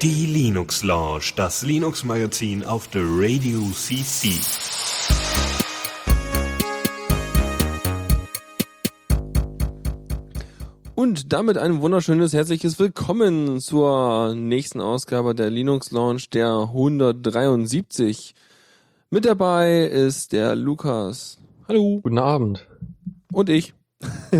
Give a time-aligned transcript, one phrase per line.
[0.00, 4.30] Die Linux Lounge, das Linux Magazin auf der Radio CC.
[10.94, 18.34] Und damit ein wunderschönes herzliches Willkommen zur nächsten Ausgabe der Linux Launch der 173.
[19.10, 21.38] Mit dabei ist der Lukas.
[21.68, 22.00] Hallo.
[22.02, 22.66] Guten Abend.
[23.30, 23.74] Und ich.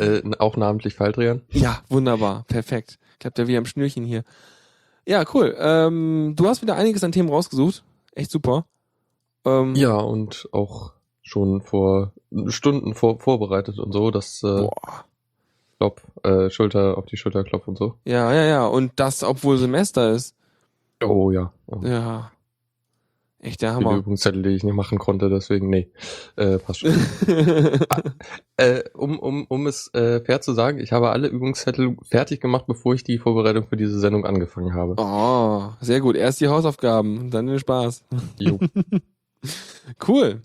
[0.00, 1.42] äh, auch namentlich Faldrian.
[1.50, 2.44] Ja, wunderbar.
[2.48, 2.98] Perfekt.
[3.18, 4.24] Klappt ja wie am Schnürchen hier.
[5.06, 5.56] Ja, cool.
[5.58, 7.84] Ähm, du hast wieder einiges an Themen rausgesucht.
[8.12, 8.66] Echt super.
[9.44, 12.12] Ähm, ja, und auch schon vor
[12.48, 14.10] Stunden vor, vorbereitet und so.
[14.10, 15.04] Das äh, Boah.
[15.78, 17.94] Klopp, äh, Schulter auf die Schulter klopf und so.
[18.04, 18.66] Ja, ja, ja.
[18.66, 20.34] Und das, obwohl Semester ist.
[21.04, 21.52] Oh ja.
[21.66, 21.80] Oh.
[21.82, 22.32] Ja.
[23.46, 23.90] Echt der Hammer.
[23.90, 25.88] Viele Übungszettel, die ich nicht machen konnte, deswegen, nee.
[26.34, 26.90] Äh, passt schon.
[27.88, 28.02] ah,
[28.56, 32.64] äh, um, um, um es äh, fair zu sagen, ich habe alle Übungszettel fertig gemacht,
[32.66, 34.96] bevor ich die Vorbereitung für diese Sendung angefangen habe.
[34.98, 36.16] Oh, sehr gut.
[36.16, 38.04] Erst die Hausaufgaben, dann den Spaß.
[38.40, 38.58] Jo.
[40.08, 40.42] cool.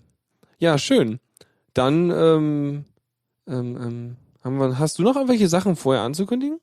[0.60, 1.18] Ja, schön.
[1.74, 2.84] Dann, ähm,
[3.48, 6.60] ähm, ähm, haben wir, hast du noch irgendwelche Sachen vorher anzukündigen?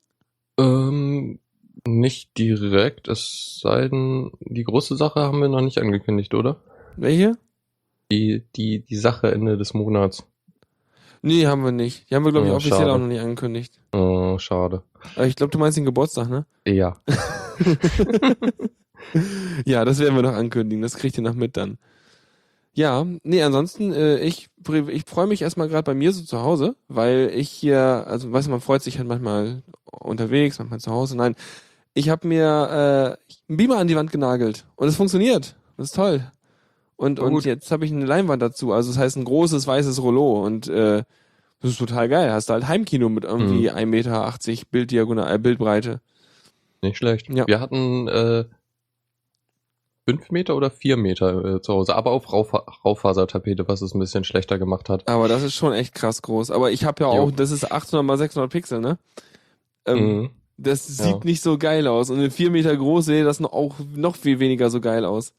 [0.58, 1.38] Ähm,
[1.86, 6.60] nicht direkt, es sei denn, die große Sache haben wir noch nicht angekündigt, oder?
[6.96, 7.38] Welche?
[8.10, 10.26] Die, die, die Sache Ende des Monats.
[11.22, 12.10] Nee, haben wir nicht.
[12.10, 12.92] Die haben wir, glaube ich, oh, offiziell schade.
[12.92, 13.78] auch noch nicht angekündigt.
[13.92, 14.82] Oh, schade.
[15.16, 16.46] Aber ich glaube, du meinst den Geburtstag, ne?
[16.66, 16.96] Ja.
[19.66, 20.82] ja, das werden wir noch ankündigen.
[20.82, 21.78] Das kriegt ihr noch mit dann.
[22.72, 24.48] Ja, nee, ansonsten, äh, ich,
[24.88, 28.46] ich freue mich erstmal gerade bei mir so zu Hause, weil ich hier, also weißt
[28.46, 31.16] du, man freut sich halt manchmal unterwegs, manchmal zu Hause.
[31.16, 31.34] Nein,
[31.94, 35.56] ich habe mir äh, einen Beamer an die Wand genagelt und es funktioniert.
[35.76, 36.30] Das ist toll.
[36.96, 40.44] Und, und jetzt habe ich eine Leinwand dazu, also das heißt ein großes weißes Rollo
[40.44, 41.02] und äh,
[41.60, 42.30] das ist total geil.
[42.30, 43.76] Hast du halt Heimkino mit irgendwie mhm.
[43.76, 44.34] 1,80 Meter
[44.70, 46.00] Bilddiagonal, äh, Bildbreite.
[46.82, 47.28] Nicht schlecht.
[47.28, 47.46] Ja.
[47.46, 48.44] Wir hatten äh,
[50.06, 53.98] fünf Meter oder vier Meter äh, zu Hause, aber auf Raufa Raufasertapete, was es ein
[53.98, 55.06] bisschen schlechter gemacht hat.
[55.08, 56.50] Aber das ist schon echt krass groß.
[56.50, 57.30] Aber ich habe ja auch, jo.
[57.30, 58.98] das ist 800 mal 600 Pixel, ne?
[59.86, 60.30] Ähm, mhm.
[60.62, 61.20] Das sieht ja.
[61.24, 62.10] nicht so geil aus.
[62.10, 65.32] Und in vier Meter groß sehe das noch, auch noch viel weniger so geil aus.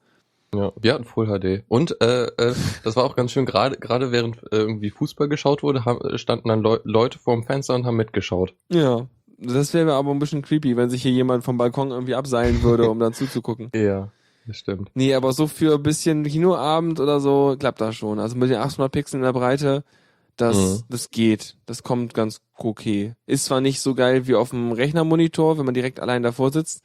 [0.54, 1.64] Ja, wir hatten Full HD.
[1.68, 5.64] Und äh, äh, das war auch ganz schön, gerade gerade während äh, irgendwie Fußball geschaut
[5.64, 8.54] wurde, haben, standen dann Le Leute vorm Fenster und haben mitgeschaut.
[8.70, 12.64] Ja, das wäre aber ein bisschen creepy, wenn sich hier jemand vom Balkon irgendwie abseilen
[12.64, 13.70] würde, um dann zuzugucken.
[13.74, 14.10] Ja.
[14.48, 14.90] Das stimmt.
[14.96, 18.20] Nee, aber so für ein bisschen Kinoabend oder so klappt das schon.
[18.20, 19.84] Also mit den 800 Pixeln in der Breite,
[20.38, 20.84] das, mhm.
[20.90, 21.58] das geht.
[21.66, 23.16] Das kommt ganz okay.
[23.26, 26.84] Ist zwar nicht so geil wie auf dem Rechnermonitor, wenn man direkt allein davor sitzt,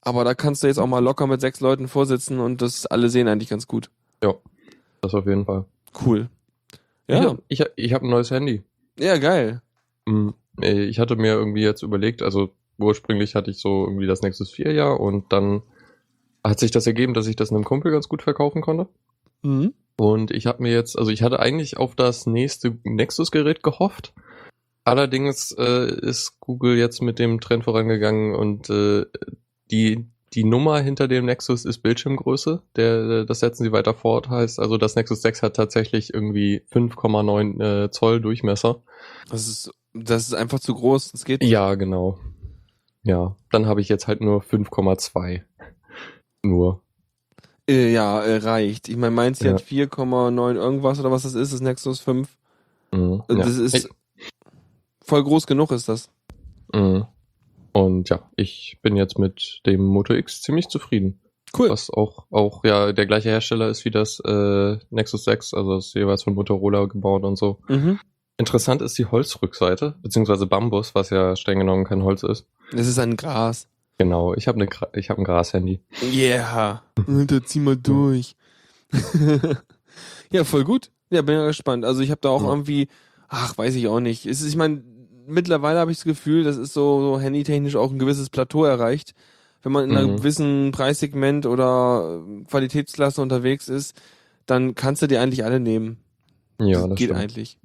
[0.00, 3.08] aber da kannst du jetzt auch mal locker mit sechs Leuten vorsitzen und das alle
[3.08, 3.90] sehen eigentlich ganz gut.
[4.22, 4.34] Ja,
[5.00, 5.64] das auf jeden Fall.
[6.04, 6.28] Cool.
[7.08, 7.36] Ja.
[7.48, 8.62] Ich, ich, ich habe ein neues Handy.
[8.98, 9.62] Ja, geil.
[10.06, 10.34] Mhm.
[10.60, 14.72] Ich hatte mir irgendwie jetzt überlegt, also ursprünglich hatte ich so irgendwie das Nexus 4
[14.72, 15.62] ja und dann
[16.44, 18.88] hat sich das ergeben, dass ich das einem Kumpel ganz gut verkaufen konnte.
[19.42, 19.72] Mhm.
[19.96, 24.14] Und ich habe mir jetzt, also ich hatte eigentlich auf das nächste Nexus-Gerät gehofft.
[24.84, 29.04] Allerdings äh, ist Google jetzt mit dem Trend vorangegangen und äh,
[29.70, 32.62] die, die Nummer hinter dem Nexus ist Bildschirmgröße.
[32.74, 34.28] Der, das setzen sie weiter fort.
[34.28, 38.82] Heißt also, das Nexus 6 hat tatsächlich irgendwie 5,9 äh, Zoll Durchmesser.
[39.30, 41.12] Das ist, das ist einfach zu groß.
[41.12, 41.42] Das geht.
[41.42, 41.50] Nicht.
[41.50, 42.18] Ja, genau.
[43.04, 45.42] Ja, dann habe ich jetzt halt nur 5,2
[46.42, 46.81] nur.
[47.72, 48.88] Äh, ja, äh, reicht.
[48.88, 49.52] Ich meine, meins ja.
[49.52, 52.28] hat 4,9 irgendwas oder was das ist, das Nexus 5.
[52.92, 53.64] Mhm, das ja.
[53.64, 53.88] ist
[55.02, 56.10] voll groß genug ist das.
[56.72, 57.06] Mhm.
[57.72, 61.20] Und ja, ich bin jetzt mit dem Moto X ziemlich zufrieden.
[61.58, 61.70] Cool.
[61.70, 65.94] Was auch, auch ja der gleiche Hersteller ist wie das äh, Nexus 6, also ist
[65.94, 67.60] jeweils von Motorola gebaut und so.
[67.68, 67.98] Mhm.
[68.38, 72.46] Interessant ist die Holzrückseite, beziehungsweise Bambus, was ja streng genommen kein Holz ist.
[72.72, 73.68] Es ist ein Gras.
[74.02, 75.80] Genau, ich habe ne, ich hab ein Gras-Handy.
[76.02, 78.34] Yeah, da zieh mal durch.
[80.32, 80.90] ja, voll gut.
[81.10, 81.84] Ja, bin ja gespannt.
[81.84, 82.48] Also ich habe da auch ja.
[82.48, 82.88] irgendwie,
[83.28, 84.26] ach, weiß ich auch nicht.
[84.26, 84.82] Es ist, ich meine,
[85.28, 89.14] mittlerweile habe ich das Gefühl, das ist so, so handytechnisch auch ein gewisses Plateau erreicht.
[89.62, 89.96] Wenn man in mhm.
[89.96, 93.96] einem gewissen Preissegment oder Qualitätsklasse unterwegs ist,
[94.46, 95.98] dann kannst du die eigentlich alle nehmen.
[96.58, 97.20] Ja, das, das geht stimmt.
[97.20, 97.58] eigentlich.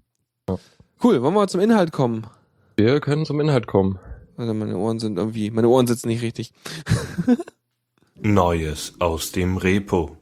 [0.47, 0.59] Ja.
[1.03, 2.27] Cool, wollen wir zum Inhalt kommen?
[2.75, 3.97] Wir können zum Inhalt kommen.
[4.37, 6.53] Also meine Ohren sind irgendwie, meine Ohren sitzen nicht richtig.
[8.15, 10.17] Neues aus dem Repo.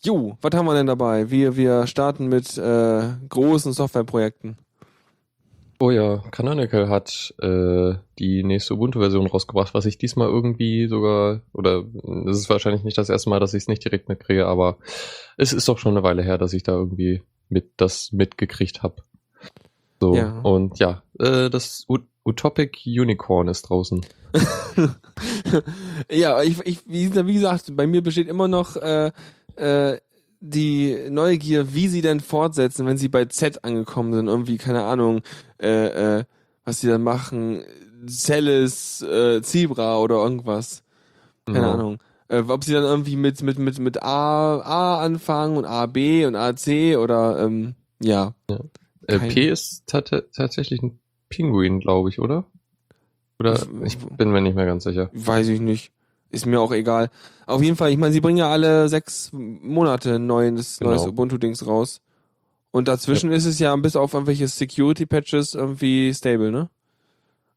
[0.00, 1.30] Jo, was haben wir denn dabei?
[1.30, 4.56] Wir, wir starten mit äh, großen Softwareprojekten.
[5.80, 11.84] Oh ja, Canonical hat äh, die nächste Ubuntu-Version rausgebracht, was ich diesmal irgendwie sogar, oder
[12.28, 14.78] es ist wahrscheinlich nicht das erste Mal, dass ich es nicht direkt mitkriege, aber
[15.36, 19.02] es ist doch schon eine Weile her, dass ich da irgendwie mit das mitgekriegt habe.
[20.00, 20.40] So, ja.
[20.40, 21.84] und ja, äh, das
[22.28, 24.04] Utopic Unicorn ist draußen.
[26.10, 29.10] ja, ich, ich, wie, gesagt, bei mir besteht immer noch äh,
[29.56, 29.98] äh,
[30.40, 34.28] die Neugier, wie sie denn fortsetzen, wenn sie bei Z angekommen sind.
[34.28, 35.22] Irgendwie, keine Ahnung,
[35.58, 36.24] äh, äh,
[36.64, 37.62] was sie dann machen.
[38.06, 40.82] Celis, äh, Zebra oder irgendwas.
[41.46, 41.72] Keine ja.
[41.72, 41.98] Ahnung.
[42.28, 46.26] Äh, ob sie dann irgendwie mit, mit, mit, mit A, A anfangen und A, B
[46.26, 48.34] und A, C oder, ähm, ja.
[48.50, 48.60] ja.
[49.06, 52.44] Äh, P ist tatsächlich ein Pinguin, glaube ich, oder?
[53.38, 55.10] Oder ich bin mir nicht mehr ganz sicher.
[55.12, 55.92] Weiß ich nicht.
[56.30, 57.10] Ist mir auch egal.
[57.46, 60.90] Auf jeden Fall, ich meine, sie bringen ja alle sechs Monate ein neues, genau.
[60.90, 62.00] neues Ubuntu-Dings raus.
[62.70, 63.36] Und dazwischen ja.
[63.36, 66.68] ist es ja bis auf irgendwelche Security-Patches irgendwie stable, ne?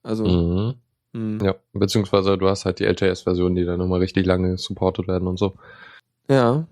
[0.03, 0.25] Also.
[0.25, 0.75] Mhm.
[1.13, 1.45] Mh.
[1.45, 5.37] Ja, beziehungsweise du hast halt die LTS-Version, die dann nochmal richtig lange supportet werden und
[5.37, 5.55] so.
[6.29, 6.65] Ja,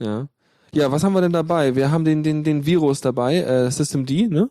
[0.00, 0.28] ja.
[0.74, 1.76] Ja, was haben wir denn dabei?
[1.76, 4.50] Wir haben den, den, den Virus dabei, äh, System D, ne?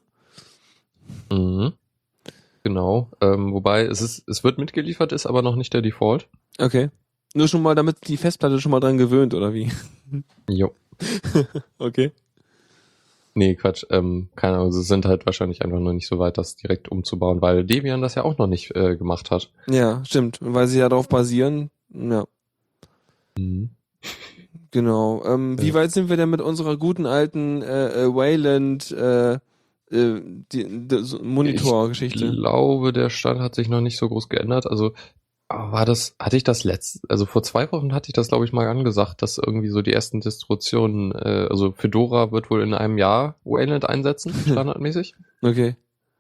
[1.30, 1.74] Mhm.
[2.64, 3.10] Genau.
[3.22, 6.28] Ähm, wobei es ist, es wird mitgeliefert, ist aber noch nicht der Default.
[6.60, 6.90] Okay.
[7.36, 9.72] Nur schon mal, damit die Festplatte schon mal dran gewöhnt, oder wie?
[10.50, 10.74] Jo.
[11.80, 12.12] okay.
[13.36, 13.84] Nee, Quatsch.
[13.90, 17.42] Ähm, keine Ahnung, sie sind halt wahrscheinlich einfach noch nicht so weit, das direkt umzubauen,
[17.42, 19.50] weil Debian das ja auch noch nicht äh, gemacht hat.
[19.68, 20.38] Ja, stimmt.
[20.40, 21.72] Weil sie ja darauf basieren.
[21.90, 22.26] Ja.
[23.38, 23.72] Mhm.
[24.70, 25.24] Genau.
[25.26, 29.40] Ähm, wie weit sind wir denn mit unserer guten alten äh, äh, Wayland äh,
[29.94, 32.26] äh, die, die Monitor-Geschichte?
[32.26, 34.68] Ich glaube, der Stand hat sich noch nicht so groß geändert.
[34.68, 34.94] Also
[35.50, 38.54] war das, hatte ich das letzte, also vor zwei Wochen hatte ich das, glaube ich,
[38.54, 42.98] mal angesagt, dass irgendwie so die ersten Distributionen, äh, also Fedora wird wohl in einem
[42.98, 45.16] Jahr Wayland einsetzen, standardmäßig.
[45.42, 45.76] okay.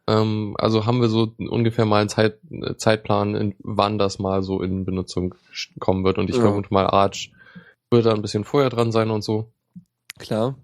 [0.05, 2.39] Ähm, also haben wir so ungefähr mal einen Zeit,
[2.77, 5.35] Zeitplan, in, wann das mal so in Benutzung
[5.79, 6.17] kommen wird.
[6.17, 6.41] Und ich ja.
[6.41, 7.31] vermute mal, Arch
[7.89, 9.53] wird da ein bisschen vorher dran sein und so.
[10.19, 10.57] Klar.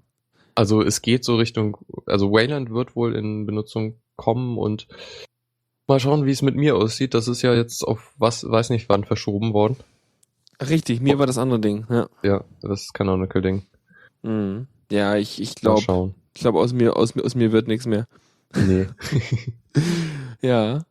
[0.55, 4.87] Also es geht so Richtung, also Wayland wird wohl in Benutzung kommen und
[5.89, 7.15] Mal schauen, wie es mit mir aussieht.
[7.15, 9.75] Das ist ja jetzt auf was, weiß nicht wann verschoben worden.
[10.61, 12.07] Richtig, mir war das andere Ding, ja.
[12.21, 13.63] Ja, das Canonical-Ding.
[14.21, 14.67] Mhm.
[14.91, 18.07] Ja, ich, ich glaube, ich glaube, aus mir, aus aus mir wird nichts mehr.
[18.55, 18.85] Nee.
[20.41, 20.85] ja.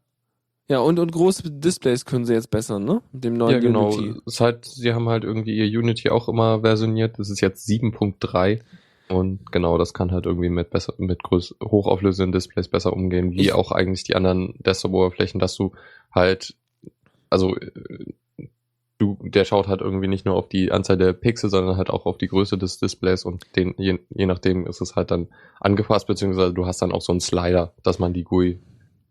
[0.66, 3.00] Ja, und, und große Displays können sie jetzt bessern, ne?
[3.12, 3.92] Mit dem neuen ja, genau.
[3.92, 4.20] Unity.
[4.26, 7.20] Ist halt, sie haben halt irgendwie ihr Unity auch immer versioniert.
[7.20, 8.62] Das ist jetzt 7.3.
[9.08, 13.40] Und genau, das kann halt irgendwie mit besser, mit groß, hochauflösenden Displays besser umgehen, wie
[13.40, 15.72] ich auch eigentlich die anderen Desktop-Oberflächen, dass du
[16.12, 16.54] halt,
[17.30, 17.56] also
[18.98, 22.04] du, der schaut halt irgendwie nicht nur auf die Anzahl der Pixel, sondern halt auch
[22.04, 25.28] auf die Größe des Displays und den, je, je nachdem ist es halt dann
[25.60, 28.58] angepasst, beziehungsweise du hast dann auch so einen Slider, dass man die GUI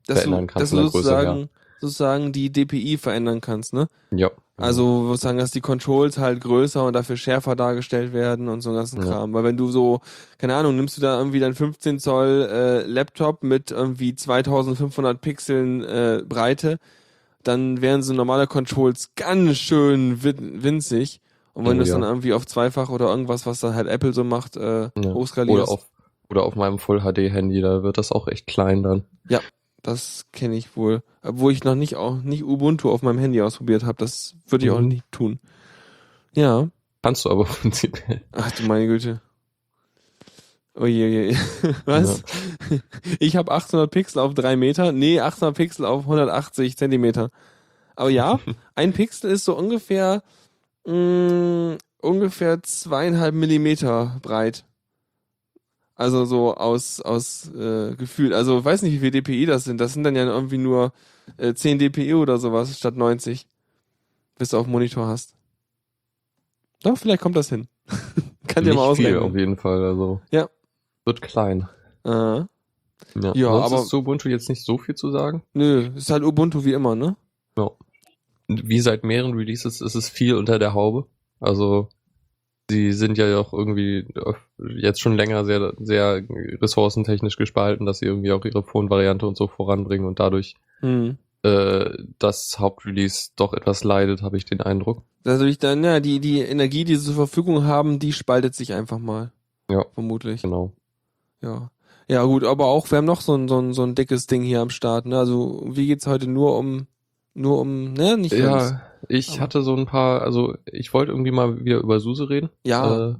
[0.05, 0.59] dass verändern kann.
[0.59, 1.49] Dass du sozusagen,
[1.79, 3.87] sozusagen die DPI verändern kannst, ne?
[4.11, 4.31] Ja.
[4.59, 8.79] Also sozusagen, dass die Controls halt größer und dafür schärfer dargestellt werden und so einen
[8.79, 9.29] ganzen Kram.
[9.29, 9.33] Ja.
[9.35, 10.01] Weil wenn du so,
[10.39, 15.83] keine Ahnung, nimmst du da irgendwie dein 15 Zoll äh, Laptop mit irgendwie 2500 Pixeln
[15.83, 16.79] äh, Breite,
[17.43, 21.21] dann wären so normale Controls ganz schön winzig.
[21.53, 21.95] Und wenn oh, du es ja.
[21.95, 25.13] dann irgendwie auf zweifach oder irgendwas, was dann halt Apple so macht, äh, ja.
[25.13, 25.69] hochskalierst.
[25.69, 25.87] Oder auf,
[26.29, 29.05] oder auf meinem Full HD Handy, da wird das auch echt klein dann.
[29.29, 29.39] Ja,
[29.81, 31.03] das kenne ich wohl.
[31.21, 33.97] Obwohl ich noch nicht auch nicht Ubuntu auf meinem Handy ausprobiert habe.
[33.97, 34.77] Das würde ich mhm.
[34.77, 35.39] auch nicht tun.
[36.33, 36.67] Ja.
[37.01, 38.21] Kannst du aber prinzipiell.
[38.31, 39.21] Ach du meine Güte.
[40.75, 40.83] Oh
[41.85, 42.23] Was?
[42.69, 42.77] Ja.
[43.19, 44.91] Ich habe 800 Pixel auf 3 Meter.
[44.91, 47.31] Nee, 800 Pixel auf 180 Zentimeter.
[47.95, 48.39] Aber ja,
[48.75, 50.21] ein Pixel ist so ungefähr
[50.85, 54.65] mh, mm, ungefähr zweieinhalb Millimeter breit.
[55.97, 58.33] Also so aus, aus äh, Gefühl.
[58.33, 59.81] Also weiß nicht, wie viel DPI das sind.
[59.81, 60.93] Das sind dann ja irgendwie nur
[61.37, 63.47] äh, 10 DPI oder sowas statt 90.
[64.37, 65.35] Bis du auf Monitor hast.
[66.83, 67.67] Doch, vielleicht kommt das hin.
[68.47, 69.17] Kann dir mal ausrechnen.
[69.23, 69.83] auf jeden Fall.
[69.83, 70.47] Also ja.
[71.03, 71.67] Wird klein.
[72.05, 72.09] Äh.
[72.09, 75.41] Ja, ja aber ist zu Ubuntu jetzt nicht so viel zu sagen.
[75.53, 77.15] Nö, ist halt Ubuntu wie immer, ne?
[77.57, 77.71] Ja.
[78.47, 81.07] Wie seit mehreren Releases ist es viel unter der Haube.
[81.39, 81.89] Also
[82.69, 84.05] sie sind ja auch irgendwie
[84.57, 86.23] jetzt schon länger sehr, sehr
[86.61, 91.17] ressourcentechnisch gespalten, dass sie irgendwie auch ihre Phone-Variante und so voranbringen und dadurch mhm.
[91.43, 95.03] äh, das Hauptrelease doch etwas leidet, habe ich den Eindruck.
[95.25, 98.73] Also ich dann, ja, die, die Energie, die sie zur Verfügung haben, die spaltet sich
[98.73, 99.31] einfach mal.
[99.69, 99.85] Ja.
[99.93, 100.41] Vermutlich.
[100.41, 100.73] Genau.
[101.41, 101.71] Ja.
[102.09, 104.41] Ja, gut, aber auch, wir haben noch so ein, so ein, so ein dickes Ding
[104.41, 105.17] hier am Start, ne?
[105.19, 106.87] Also, wie geht's heute nur um,
[107.33, 108.17] nur um, ne?
[108.17, 109.39] Nicht ja, ich Aber.
[109.41, 112.49] hatte so ein paar, also ich wollte irgendwie mal wieder über Suse reden.
[112.65, 113.09] Ja.
[113.09, 113.15] Äh,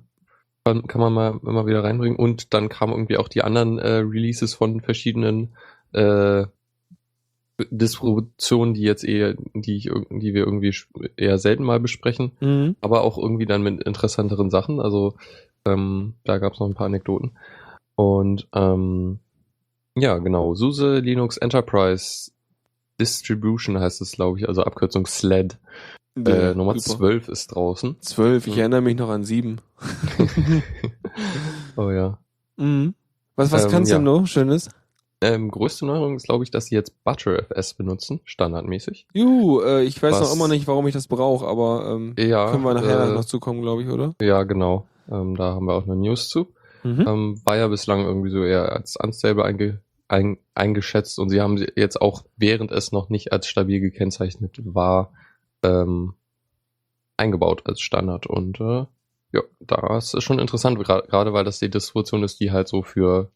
[0.87, 2.17] kann man mal immer wieder reinbringen.
[2.17, 5.55] Und dann kamen irgendwie auch die anderen äh, Releases von verschiedenen
[5.93, 6.45] äh,
[7.71, 10.75] Distributionen, die jetzt eher, die ich, die wir irgendwie
[11.15, 12.75] eher selten mal besprechen, mhm.
[12.81, 14.79] aber auch irgendwie dann mit interessanteren Sachen.
[14.79, 15.15] Also
[15.65, 17.37] ähm, da gab es noch ein paar Anekdoten.
[17.95, 19.19] Und ähm,
[19.95, 22.31] ja, genau, SUSE Linux Enterprise
[22.99, 25.57] Distribution heißt es, glaube ich, also Abkürzung SLED.
[26.17, 26.97] Ja, äh, Nummer super.
[26.97, 27.97] 12 ist draußen.
[28.01, 28.59] 12, ich mhm.
[28.59, 29.61] erinnere mich noch an 7.
[31.77, 32.17] oh ja.
[32.57, 32.95] Mhm.
[33.35, 33.97] Was, was ähm, kannst ja.
[33.99, 34.69] du noch Schönes?
[35.21, 39.07] Ähm, größte Neuerung ist, glaube ich, dass sie jetzt ButterFS benutzen, standardmäßig.
[39.13, 42.51] Juhu, äh, ich weiß was, noch immer nicht, warum ich das brauche, aber ähm, ja,
[42.51, 44.13] können wir nachher äh, noch zukommen, glaube ich, oder?
[44.21, 44.87] Ja, genau.
[45.09, 46.53] Ähm, da haben wir auch eine News zu.
[46.83, 47.05] Mhm.
[47.07, 51.63] Ähm, war ja bislang irgendwie so eher als unstable einge ein, eingeschätzt und sie haben
[51.75, 55.13] jetzt auch, während es noch nicht als stabil gekennzeichnet war,
[55.63, 56.13] ähm,
[57.17, 58.27] eingebaut als Standard.
[58.27, 58.85] Und äh,
[59.33, 63.31] ja, das ist schon interessant, gerade weil das die Distribution ist, die halt so für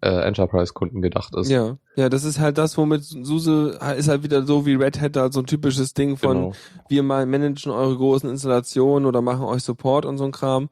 [0.00, 1.50] äh, Enterprise-Kunden gedacht ist.
[1.50, 5.16] Ja, ja, das ist halt das, womit SUSE ist halt wieder so wie Red Hat
[5.16, 6.52] halt so ein typisches Ding von genau.
[6.88, 10.68] wir mal managen eure großen Installationen oder machen euch Support und so ein Kram.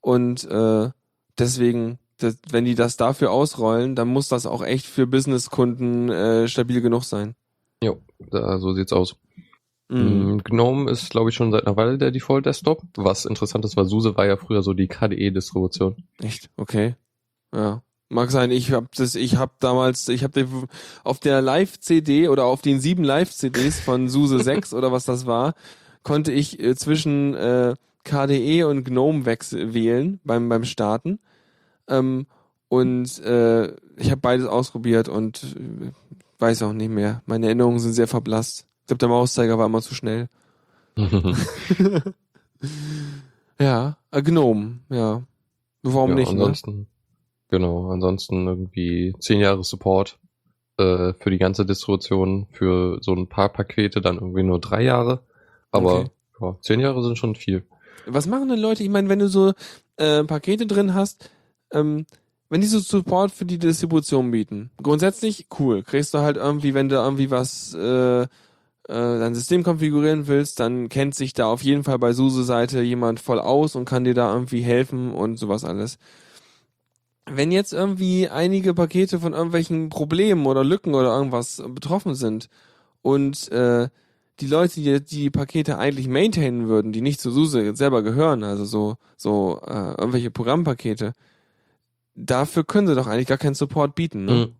[0.00, 0.90] Und äh,
[1.38, 6.48] deswegen, das, wenn die das dafür ausrollen, dann muss das auch echt für Business-Kunden äh,
[6.48, 7.34] stabil genug sein.
[7.82, 9.16] Jo, da, so sieht's aus.
[9.88, 10.34] Mhm.
[10.34, 12.82] Mm, GNOME ist, glaube ich, schon seit einer Weile der Default-Desktop.
[12.96, 16.04] Was interessant ist, weil SUSE war ja früher so die KDE-Distribution.
[16.20, 16.50] Echt?
[16.56, 16.96] Okay.
[17.54, 17.82] Ja.
[18.10, 20.46] Mag sein, ich habe das, ich habe damals, ich habe
[21.04, 25.54] auf der Live-CD oder auf den sieben Live-CDs von SUSE 6 oder was das war,
[26.02, 31.18] konnte ich äh, zwischen äh, KDE und GNOME wählen beim beim Starten.
[31.88, 32.26] Ähm,
[32.68, 35.92] und äh, ich habe beides ausprobiert und äh,
[36.38, 37.22] weiß auch nicht mehr.
[37.26, 38.66] Meine Erinnerungen sind sehr verblasst.
[38.82, 40.28] Ich glaube, der Mauszeiger war immer zu schnell.
[43.58, 45.22] ja, äh, Gnome, ja.
[45.82, 46.32] Warum ja, nicht?
[46.32, 46.40] Ne?
[46.40, 46.86] Ansonsten, ne?
[47.50, 50.18] Genau, ansonsten irgendwie zehn Jahre Support
[50.78, 55.22] äh, für die ganze Distribution, für so ein paar Pakete dann irgendwie nur drei Jahre.
[55.70, 56.10] Aber okay.
[56.40, 57.64] ja, zehn Jahre sind schon viel.
[58.06, 58.82] Was machen denn Leute?
[58.82, 59.52] Ich meine, wenn du so
[59.96, 61.30] äh, Pakete drin hast,
[61.74, 62.06] ähm,
[62.48, 65.82] wenn die so Support für die Distribution bieten, grundsätzlich cool.
[65.82, 68.26] Kriegst du halt irgendwie, wenn du irgendwie was äh, äh,
[68.86, 73.40] dein System konfigurieren willst, dann kennt sich da auf jeden Fall bei SUSE-Seite jemand voll
[73.40, 75.98] aus und kann dir da irgendwie helfen und sowas alles.
[77.26, 82.50] Wenn jetzt irgendwie einige Pakete von irgendwelchen Problemen oder Lücken oder irgendwas betroffen sind
[83.00, 83.88] und äh,
[84.40, 88.66] die Leute, die die Pakete eigentlich maintainen würden, die nicht zu SUSE selber gehören, also
[88.66, 91.14] so so äh, irgendwelche Programmpakete,
[92.14, 94.24] dafür können sie doch eigentlich gar keinen Support bieten.
[94.24, 94.32] Ne?
[94.32, 94.52] Mhm.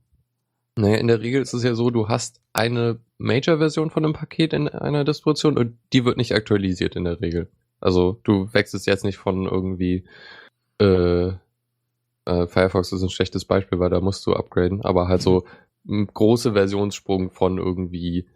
[0.76, 4.52] Naja, in der Regel ist es ja so, du hast eine Major-Version von einem Paket
[4.52, 7.49] in einer Distribution und die wird nicht aktualisiert in der Regel.
[7.80, 10.04] Also du wechselst jetzt nicht von irgendwie
[10.80, 11.32] äh,
[12.25, 15.44] äh, Firefox ist ein schlechtes Beispiel, weil da musst du upgraden, aber halt so
[15.87, 18.26] ein große Versionssprung von irgendwie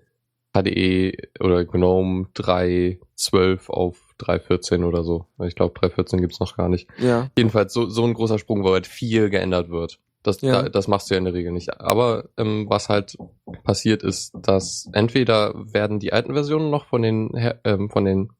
[0.54, 5.26] HDE oder GNOME 3.12 auf 3.14 oder so.
[5.44, 6.88] Ich glaube 3.14 gibt's noch gar nicht.
[6.98, 7.28] Ja.
[7.36, 10.00] Jedenfalls so, so ein großer Sprung, wo halt viel geändert wird.
[10.22, 10.62] Das, ja.
[10.62, 11.80] da, das machst du ja in der Regel nicht.
[11.80, 13.16] Aber ähm, was halt
[13.64, 17.30] passiert ist, dass entweder werden die alten Versionen noch von den
[17.64, 18.30] ähm, von den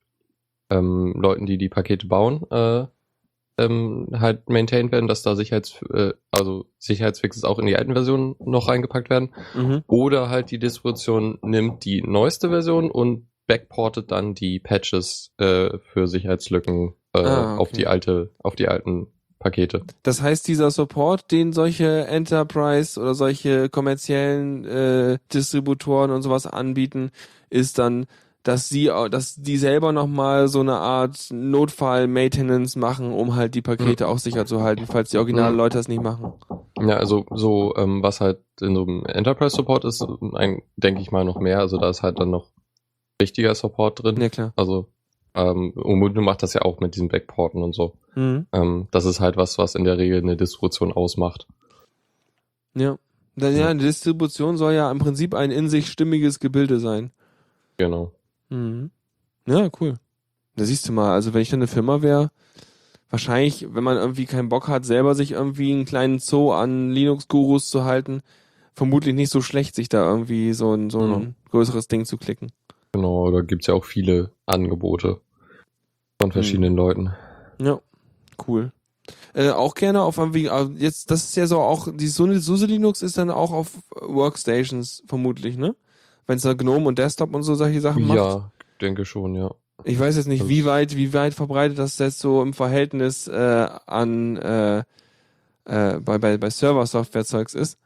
[0.70, 2.86] ähm, Leuten, die die Pakete bauen, äh,
[3.58, 8.36] ähm, halt maintained werden, dass da Sicherheits äh, also Sicherheitsfixes auch in die alten Versionen
[8.38, 9.34] noch reingepackt werden.
[9.54, 9.82] Mhm.
[9.86, 16.06] Oder halt die Distribution nimmt die neueste Version und backportet dann die Patches äh, für
[16.06, 17.60] Sicherheitslücken äh, ah, okay.
[17.60, 19.82] auf die alte auf die alten Pakete.
[20.02, 27.10] Das heißt, dieser Support, den solche Enterprise oder solche kommerziellen äh, Distributoren und sowas anbieten,
[27.48, 28.06] ist dann,
[28.42, 34.04] dass sie, dass die selber nochmal so eine Art Notfall-Maintenance machen, um halt die Pakete
[34.04, 34.10] mhm.
[34.10, 35.58] auch sicher zu halten, falls die originalen mhm.
[35.58, 36.32] Leute das nicht machen.
[36.80, 40.04] Ja, also so, ähm, was halt in so einem Enterprise-Support ist,
[40.76, 41.60] denke ich mal noch mehr.
[41.60, 42.48] Also da ist halt dann noch
[43.20, 44.20] richtiger Support drin.
[44.20, 44.52] Ja, klar.
[44.56, 44.88] Also
[45.34, 47.94] ähm, Ubuntu macht das ja auch mit diesen Backporten und so.
[48.14, 48.46] Mhm.
[48.52, 51.46] Ähm, das ist halt was, was in der Regel eine Distribution ausmacht.
[52.74, 52.98] Ja.
[53.36, 57.12] Dann, ja, eine Distribution soll ja im Prinzip ein in sich stimmiges Gebilde sein.
[57.76, 58.12] Genau.
[58.48, 58.90] Mhm.
[59.46, 59.94] Ja, cool.
[60.56, 62.32] Da siehst du mal, also wenn ich dann eine Firma wäre,
[63.10, 67.70] wahrscheinlich, wenn man irgendwie keinen Bock hat, selber sich irgendwie einen kleinen Zoo an Linux-Gurus
[67.70, 68.22] zu halten,
[68.74, 71.34] vermutlich nicht so schlecht, sich da irgendwie so ein, so ein mhm.
[71.50, 72.50] größeres Ding zu klicken.
[72.98, 75.20] Genau, da gibt's ja auch viele Angebote
[76.20, 76.76] von verschiedenen hm.
[76.76, 77.10] Leuten.
[77.60, 77.80] Ja,
[78.48, 78.72] cool.
[79.34, 83.16] Äh, auch gerne auf also jetzt, das ist ja so auch, die SUSE Linux ist
[83.16, 85.76] dann auch auf Workstations vermutlich, ne?
[86.26, 88.16] Wenn es da GNOME und Desktop und so solche Sachen macht.
[88.16, 88.50] Ja,
[88.80, 89.54] denke schon, ja.
[89.84, 93.28] Ich weiß jetzt nicht, also wie weit, wie weit verbreitet das jetzt so im Verhältnis
[93.28, 94.78] äh, an äh,
[95.66, 97.78] äh, bei, bei, bei Server-Software-Zeugs ist.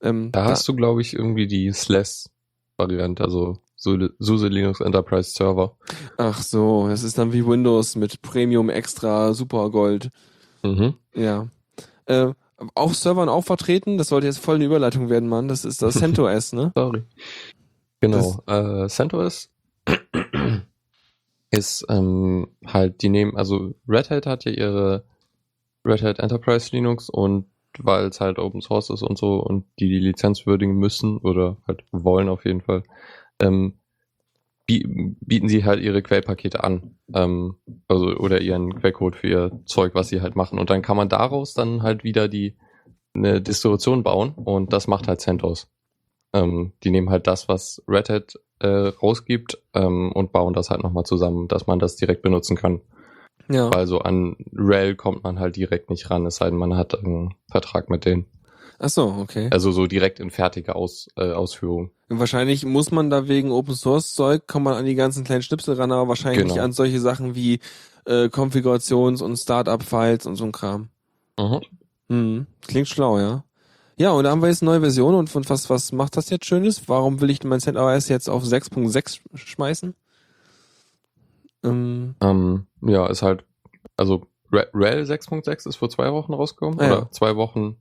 [0.00, 5.76] Ähm, da, da hast du, glaube ich, irgendwie die SLES-Variante, also SUSE Linux Enterprise Server.
[6.16, 10.10] Ach so, das ist dann wie Windows mit Premium Extra Super Gold.
[10.62, 10.94] Mhm.
[11.14, 11.48] Ja.
[12.06, 12.32] Äh,
[12.74, 15.48] auch Servern auch vertreten, das sollte jetzt voll eine Überleitung werden, Mann.
[15.48, 16.72] Das ist das CentOS, ne?
[16.74, 17.04] Sorry.
[18.00, 18.42] Genau.
[18.46, 19.50] Äh, CentOS
[21.50, 25.04] ist ähm, halt, die nehmen, also Red Hat hat ja ihre
[25.84, 27.46] Red Hat Enterprise Linux und
[27.78, 31.58] weil es halt Open Source ist und so und die die Lizenz würdigen müssen oder
[31.66, 32.82] halt wollen auf jeden Fall,
[33.40, 33.78] ähm,
[34.66, 36.96] bieten sie halt ihre Quellpakete an.
[37.14, 37.56] Ähm,
[37.88, 40.58] also, oder ihren Quellcode für ihr Zeug, was sie halt machen.
[40.58, 42.56] Und dann kann man daraus dann halt wieder die
[43.14, 45.68] eine Distribution bauen und das macht halt CentOS.
[46.34, 50.82] Ähm, die nehmen halt das, was Red Hat äh, rausgibt ähm, und bauen das halt
[50.82, 52.80] nochmal zusammen, dass man das direkt benutzen kann.
[53.50, 53.70] Ja.
[53.70, 57.34] Also an RHEL kommt man halt direkt nicht ran, es sei denn, man hat einen
[57.50, 58.26] Vertrag mit denen.
[58.78, 59.48] Ach so, okay.
[59.50, 61.90] Also so direkt in fertige Aus, äh, Ausführung.
[62.08, 65.74] Wahrscheinlich muss man da wegen Open Source Zeug, kommt man an die ganzen kleinen Schnipsel
[65.74, 66.54] ran, aber wahrscheinlich genau.
[66.54, 67.58] nicht an solche Sachen wie
[68.06, 70.88] äh, Konfigurations- und Startup-Files und so ein Kram.
[71.38, 71.60] Mhm.
[72.08, 73.44] Hm, klingt schlau, ja.
[73.96, 76.30] Ja, und da haben wir jetzt eine neue Version und von was, was macht das
[76.30, 76.88] jetzt Schönes?
[76.88, 79.94] Warum will ich mein CentOS jetzt auf 6.6 schmeißen?
[81.64, 83.44] Ähm, ähm, ja, ist halt,
[83.96, 87.10] also RHEL 6.6 ist vor zwei Wochen rausgekommen, ah, oder ja.
[87.10, 87.76] zwei Wochen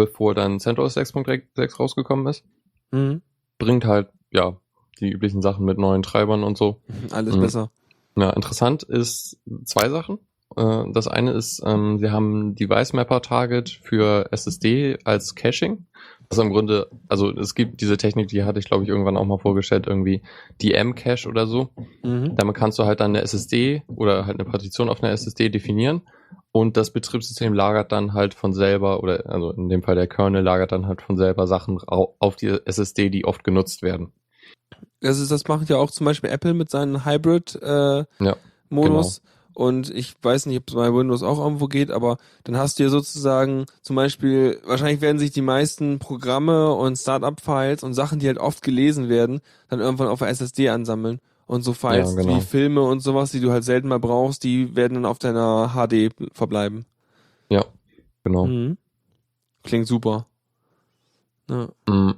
[0.00, 2.44] bevor dann CentOS 6.6 rausgekommen ist.
[2.90, 3.20] Mhm.
[3.58, 4.56] Bringt halt, ja,
[4.98, 6.80] die üblichen Sachen mit neuen Treibern und so.
[7.10, 7.40] Alles mhm.
[7.40, 7.70] besser.
[8.16, 10.18] Ja, interessant ist zwei Sachen.
[10.56, 15.86] Äh, das eine ist, ähm, sie haben Device Mapper Target für SSD als Caching.
[16.30, 19.26] Was im Grunde, also es gibt diese Technik, die hatte ich glaube ich irgendwann auch
[19.26, 20.22] mal vorgestellt, irgendwie
[20.62, 21.70] DM-Cache oder so.
[22.02, 22.36] Mhm.
[22.36, 26.02] Damit kannst du halt dann eine SSD oder halt eine Partition auf einer SSD definieren
[26.52, 30.42] und das Betriebssystem lagert dann halt von selber, oder also in dem Fall der Kernel
[30.42, 34.12] lagert dann halt von selber Sachen auf die SSD, die oft genutzt werden.
[35.02, 37.62] Also das macht ja auch zum Beispiel Apple mit seinem Hybrid-Modus.
[37.62, 38.36] Äh, ja,
[38.70, 39.10] genau.
[39.52, 42.84] Und ich weiß nicht, ob es bei Windows auch irgendwo geht, aber dann hast du
[42.84, 48.26] ja sozusagen zum Beispiel, wahrscheinlich werden sich die meisten Programme und Startup-Files und Sachen, die
[48.26, 51.20] halt oft gelesen werden, dann irgendwann auf der SSD ansammeln.
[51.50, 52.36] Und so Files ja, genau.
[52.36, 55.70] wie Filme und sowas, die du halt selten mal brauchst, die werden dann auf deiner
[55.74, 56.86] HD verbleiben.
[57.48, 57.64] Ja,
[58.22, 58.46] genau.
[58.46, 58.78] Mhm.
[59.64, 60.28] Klingt super.
[61.48, 61.70] Ja.
[61.88, 62.14] Mhm.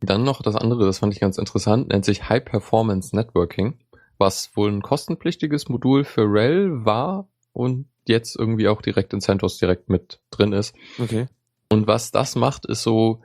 [0.00, 3.78] Dann noch das andere, das fand ich ganz interessant, nennt sich High Performance Networking,
[4.18, 9.56] was wohl ein kostenpflichtiges Modul für RHEL war und jetzt irgendwie auch direkt in CentOS
[9.56, 10.74] direkt mit drin ist.
[10.98, 11.26] Okay.
[11.72, 13.22] Und was das macht, ist so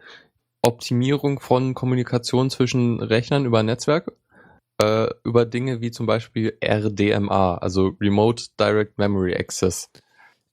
[0.61, 4.13] Optimierung von Kommunikation zwischen Rechnern über Netzwerk
[4.81, 9.89] äh, über Dinge wie zum Beispiel RDMA, also Remote Direct Memory Access.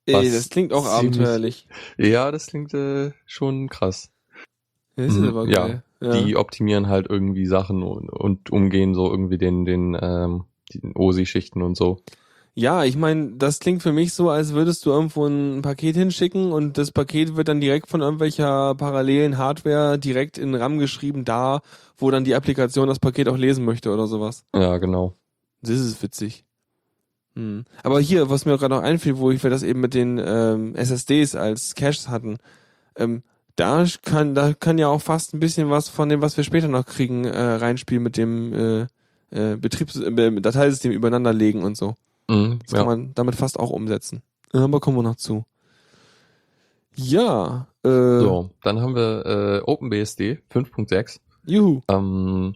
[0.06, 1.68] Ey, das klingt auch abenteuerlich.
[1.96, 4.11] Ja, das klingt äh, schon krass.
[4.96, 5.83] Das ist mhm, aber geil.
[6.00, 10.44] Ja, ja, die optimieren halt irgendwie Sachen und, und umgehen so irgendwie den, den, ähm,
[10.72, 12.02] den OSI-Schichten und so.
[12.55, 16.53] Ja, ich meine, das klingt für mich so, als würdest du irgendwo ein Paket hinschicken
[16.53, 21.61] und das Paket wird dann direkt von irgendwelcher parallelen Hardware direkt in RAM geschrieben, da,
[21.97, 24.45] wo dann die Applikation das Paket auch lesen möchte oder sowas.
[24.55, 25.15] Ja, genau.
[25.63, 26.45] Das ist witzig.
[27.37, 27.65] Hm.
[27.85, 30.75] Aber hier, was mir gerade noch einfiel, wo ich wir das eben mit den ähm,
[30.75, 32.39] SSDs als Caches hatten,
[32.97, 33.23] ähm,
[33.57, 36.69] da kann, da kann ja auch fast ein bisschen was von dem, was wir später
[36.69, 38.87] noch kriegen, äh, reinspielen mit dem äh,
[39.31, 41.95] äh, Betriebs äh, Dateisystem übereinander legen und so.
[42.31, 42.87] Mhm, das kann ja.
[42.87, 44.23] man damit fast auch umsetzen.
[44.53, 45.45] Aber kommen wir noch zu.
[46.95, 47.66] Ja.
[47.83, 51.19] Äh, so, dann haben wir äh, OpenBSD 5.6.
[51.47, 51.81] Juhu.
[51.88, 52.55] Ähm,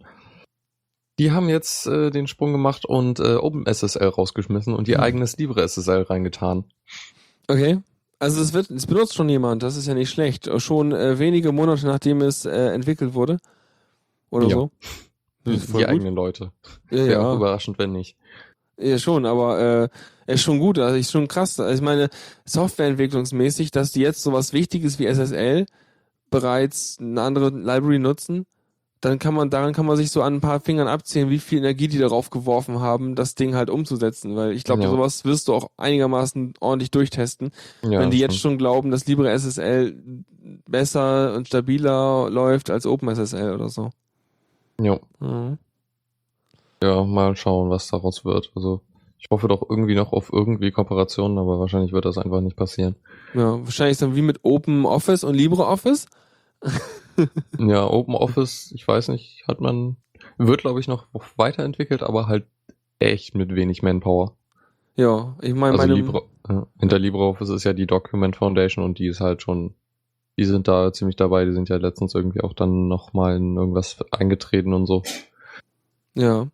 [1.18, 5.04] die haben jetzt äh, den Sprung gemacht und äh, OpenSSL rausgeschmissen und ihr mhm.
[5.04, 6.64] eigenes LibreSSL reingetan.
[7.48, 7.80] Okay.
[8.20, 10.48] Also es wird, es benutzt schon jemand, das ist ja nicht schlecht.
[10.60, 13.38] Schon äh, wenige Monate nachdem es äh, entwickelt wurde.
[14.30, 14.54] Oder ja.
[14.54, 14.70] so.
[15.46, 16.52] Die, die eigenen Leute.
[16.90, 17.20] Ja, Wäre ja.
[17.20, 18.16] auch überraschend, wenn nicht.
[18.78, 19.88] Ja, schon, aber
[20.26, 21.60] äh, ist schon gut, also ist schon krass.
[21.60, 22.08] Also ich meine,
[22.44, 25.66] softwareentwicklungsmäßig, dass die jetzt sowas Wichtiges wie SSL
[26.30, 28.46] bereits eine andere Library nutzen,
[29.04, 31.58] dann kann man, daran kann man sich so an ein paar Fingern abzählen, wie viel
[31.58, 34.34] Energie die darauf geworfen haben, das Ding halt umzusetzen.
[34.34, 34.90] Weil ich glaube, ja.
[34.90, 37.50] sowas wirst du auch einigermaßen ordentlich durchtesten.
[37.82, 39.94] Ja, wenn die jetzt schon glauben, dass LibreSSL
[40.66, 43.90] besser und stabiler läuft als OpenSSL oder so.
[44.80, 44.98] Ja.
[45.20, 45.58] Mhm.
[46.82, 48.50] Ja, mal schauen, was daraus wird.
[48.54, 48.82] Also
[49.18, 52.94] ich hoffe doch irgendwie noch auf irgendwie Kooperationen, aber wahrscheinlich wird das einfach nicht passieren.
[53.32, 56.06] Ja, wahrscheinlich ist dann wie mit Open Office und LibreOffice.
[57.58, 59.96] ja, Open Office, ich weiß nicht, hat man,
[60.36, 61.06] wird glaube ich noch
[61.36, 62.46] weiterentwickelt, aber halt
[62.98, 64.36] echt mit wenig Manpower.
[64.96, 68.98] Ja, ich mein, also meine, Libre, äh, hinter LibreOffice ist ja die Document Foundation und
[68.98, 69.74] die ist halt schon,
[70.36, 73.96] die sind da ziemlich dabei, die sind ja letztens irgendwie auch dann nochmal in irgendwas
[74.10, 75.02] eingetreten und so.
[76.14, 76.48] Ja.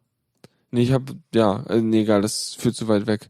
[0.70, 3.28] Nee, ich habe, ja, äh, nee, egal, das führt zu weit weg.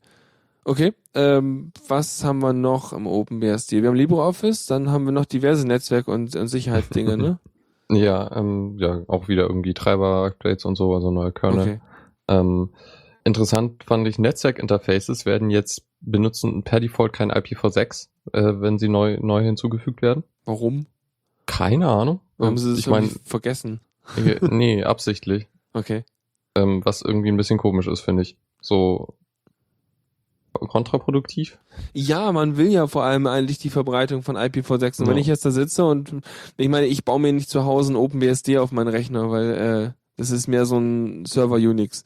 [0.64, 3.82] Okay, ähm, was haben wir noch im OpenBSD?
[3.82, 7.38] Wir haben LibreOffice, dann haben wir noch diverse Netzwerk- und, und Sicherheitsdinge, ne?
[7.92, 11.60] Ja, ähm, ja, auch wieder irgendwie Treiber-Updates und so, also neue Kernel.
[11.60, 11.80] Okay.
[12.28, 12.70] Ähm,
[13.24, 19.18] interessant fand ich, Netzwerk-Interfaces werden jetzt benutzen per Default kein IPv6, äh, wenn sie neu,
[19.20, 20.22] neu hinzugefügt werden.
[20.44, 20.86] Warum?
[21.46, 22.20] Keine Ahnung.
[22.38, 23.80] Haben sie ich mein, vergessen?
[24.40, 25.48] nee, absichtlich.
[25.72, 26.04] Okay.
[26.56, 28.36] Ähm, was irgendwie ein bisschen komisch ist, finde ich.
[28.60, 29.14] So
[30.52, 31.58] kontraproduktiv.
[31.92, 35.00] Ja, man will ja vor allem eigentlich die Verbreitung von IPv6.
[35.00, 35.12] Und ja.
[35.12, 36.12] wenn ich jetzt da sitze und
[36.56, 39.90] ich meine, ich baue mir nicht zu Hause ein OpenBSD auf meinen Rechner, weil äh,
[40.16, 42.04] das ist mehr so ein Server Unix.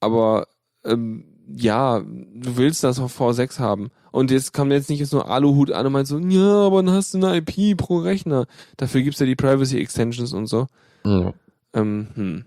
[0.00, 0.46] Aber
[0.84, 1.24] ähm,
[1.54, 3.90] ja, du willst das auf V6 haben.
[4.10, 7.14] Und jetzt kommt jetzt nicht so Aluhut an und meint so, ja, aber dann hast
[7.14, 8.46] du eine IP pro Rechner.
[8.76, 10.66] Dafür gibt's ja die Privacy Extensions und so.
[11.04, 11.34] Ja.
[11.74, 12.44] Ähm, hm.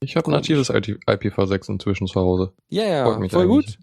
[0.00, 2.52] Ich habe natives IPv6 inzwischen zu Hause.
[2.68, 3.46] Ja, ja, voll eigentlich.
[3.46, 3.78] gut.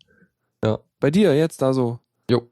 [0.64, 0.80] Ja.
[1.00, 2.00] Bei dir jetzt da so?
[2.30, 2.50] Jo,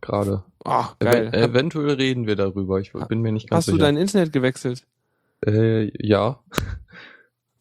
[0.00, 0.42] gerade.
[0.64, 1.28] Ach, geil.
[1.32, 2.80] Ev eventuell reden wir darüber.
[2.80, 3.74] Ich bin mir nicht ganz Hast sicher.
[3.76, 4.86] Hast du dein Internet gewechselt?
[5.46, 6.42] Äh, ja.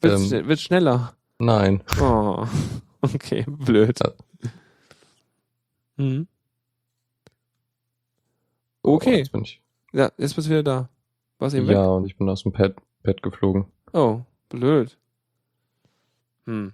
[0.02, 1.16] Wird, ähm, wird schneller?
[1.38, 1.84] Nein.
[2.02, 2.46] Oh,
[3.02, 4.00] okay, blöd.
[4.00, 4.12] Ja.
[5.98, 6.28] Mhm.
[8.82, 9.14] Okay.
[9.14, 9.62] Oh, jetzt bin ich.
[9.94, 10.90] Ja, jetzt bist du wieder da.
[11.40, 11.90] Warst eben Ja, weg?
[11.90, 13.66] und ich bin aus dem Pad, Pad geflogen.
[13.94, 14.98] Oh, blöd.
[16.46, 16.74] Hm.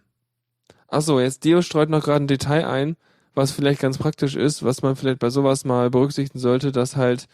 [0.88, 2.97] Achso, jetzt Dio streut noch gerade ein Detail ein,
[3.36, 7.27] was vielleicht ganz praktisch ist, was man vielleicht bei sowas mal berücksichtigen sollte, dass halt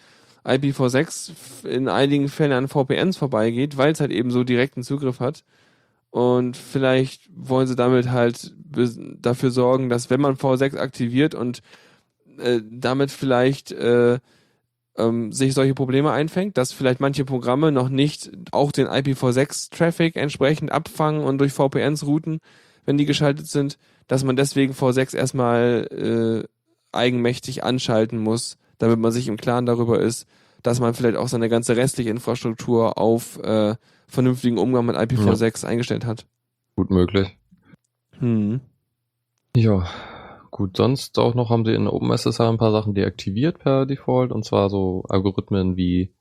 [0.44, 5.44] IPv6 in einigen Fällen an VPNs vorbeigeht, weil es halt eben so direkten Zugriff hat.
[6.12, 8.54] Und vielleicht wollen sie damit halt
[9.22, 11.62] dafür sorgen, dass wenn man V6 aktiviert und
[12.38, 14.20] äh, damit vielleicht äh,
[14.98, 20.72] ähm, sich solche Probleme einfängt, dass vielleicht manche Programme noch nicht auch den IPv6-Traffic entsprechend
[20.72, 22.40] abfangen und durch VPNs routen,
[22.86, 23.78] wenn die geschaltet sind,
[24.08, 26.48] dass man deswegen V6 erstmal äh,
[26.96, 30.28] eigenmächtig anschalten muss, damit man sich im Klaren darüber ist,
[30.64, 33.76] dass man vielleicht auch seine ganze restliche Infrastruktur auf äh,
[34.08, 35.70] vernünftigen Umgang mit IPv6 ja.
[35.70, 36.26] eingestellt hat.
[36.76, 37.38] Gut möglich.
[38.20, 38.62] Hm.
[39.56, 39.88] Ja,
[40.56, 40.78] gut.
[40.78, 44.70] Sonst auch noch haben sie in OpenSSH ein paar Sachen deaktiviert per Default und zwar
[44.70, 46.14] so Algorithmen wie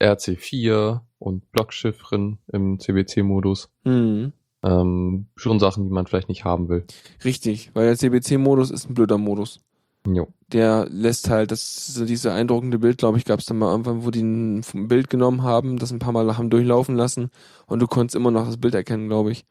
[0.00, 3.68] RC4 und Blockchiffren im CBC-Modus.
[3.84, 4.32] Hm.
[4.62, 6.84] Ähm, schon Sachen, die man vielleicht nicht haben will.
[7.24, 9.60] Richtig, weil der CBC-Modus ist ein blöder Modus.
[10.06, 10.28] Jo.
[10.52, 14.10] Der lässt halt, das diese eindruckende Bild, glaube ich, gab es dann mal irgendwann, wo
[14.10, 17.30] die ein Bild genommen haben, das ein paar Mal haben durchlaufen lassen
[17.66, 19.44] und du konntest immer noch das Bild erkennen, glaube ich.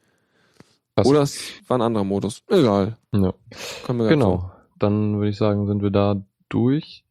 [0.99, 1.07] Was?
[1.07, 2.43] Oder es war ein anderer Modus.
[2.47, 2.97] Egal.
[3.13, 3.33] Ja.
[3.87, 4.51] Genau.
[4.77, 7.03] Dann würde ich sagen, sind wir da durch.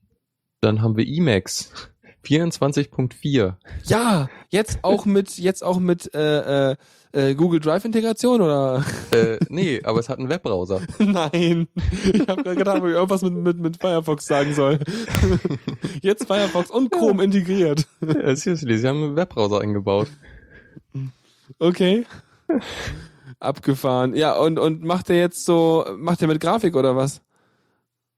[0.60, 1.72] Dann haben wir Emacs.
[2.24, 3.54] 24.4.
[3.84, 6.76] Ja, jetzt auch mit, jetzt auch mit äh, äh,
[7.12, 8.84] äh, Google Drive Integration oder?
[9.12, 10.82] Äh, nee, aber es hat einen Webbrowser.
[10.98, 11.68] Nein,
[12.12, 14.78] ich habe gerade gedacht, ob ich irgendwas mit, mit, mit Firefox sagen soll.
[16.02, 17.24] Jetzt Firefox und Chrome ja.
[17.24, 17.86] integriert.
[18.02, 20.08] Ja, seriously, sie haben einen Webbrowser eingebaut.
[21.58, 22.04] Okay.
[23.40, 24.14] Abgefahren.
[24.16, 27.22] Ja, und, und macht der jetzt so, macht der mit Grafik oder was?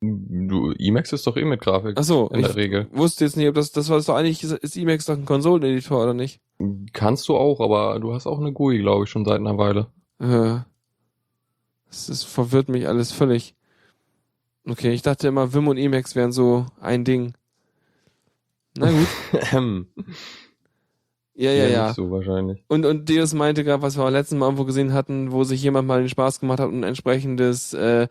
[0.03, 1.97] Du, Emacs ist doch eh mit Grafik.
[1.99, 2.89] Ach so, in der Regel.
[2.91, 6.15] Wusste jetzt nicht, ob das, das war doch eigentlich, ist Emacs doch ein Konsoleneditor oder
[6.15, 6.41] nicht?
[6.95, 9.89] Kannst du auch, aber du hast auch eine GUI, glaube ich, schon seit einer Weile.
[10.19, 10.65] Ja.
[11.89, 13.55] Das ist, verwirrt mich alles völlig.
[14.67, 17.35] Okay, ich dachte immer, Vim und Emacs wären so ein Ding.
[18.79, 19.07] Na gut.
[21.41, 21.95] ja, ja, ja.
[21.95, 22.63] So wahrscheinlich.
[22.69, 25.63] Und, und Deus meinte gerade, was wir auch letzten Mal irgendwo gesehen hatten, wo sich
[25.63, 28.09] jemand mal den Spaß gemacht hat und ein entsprechendes äh,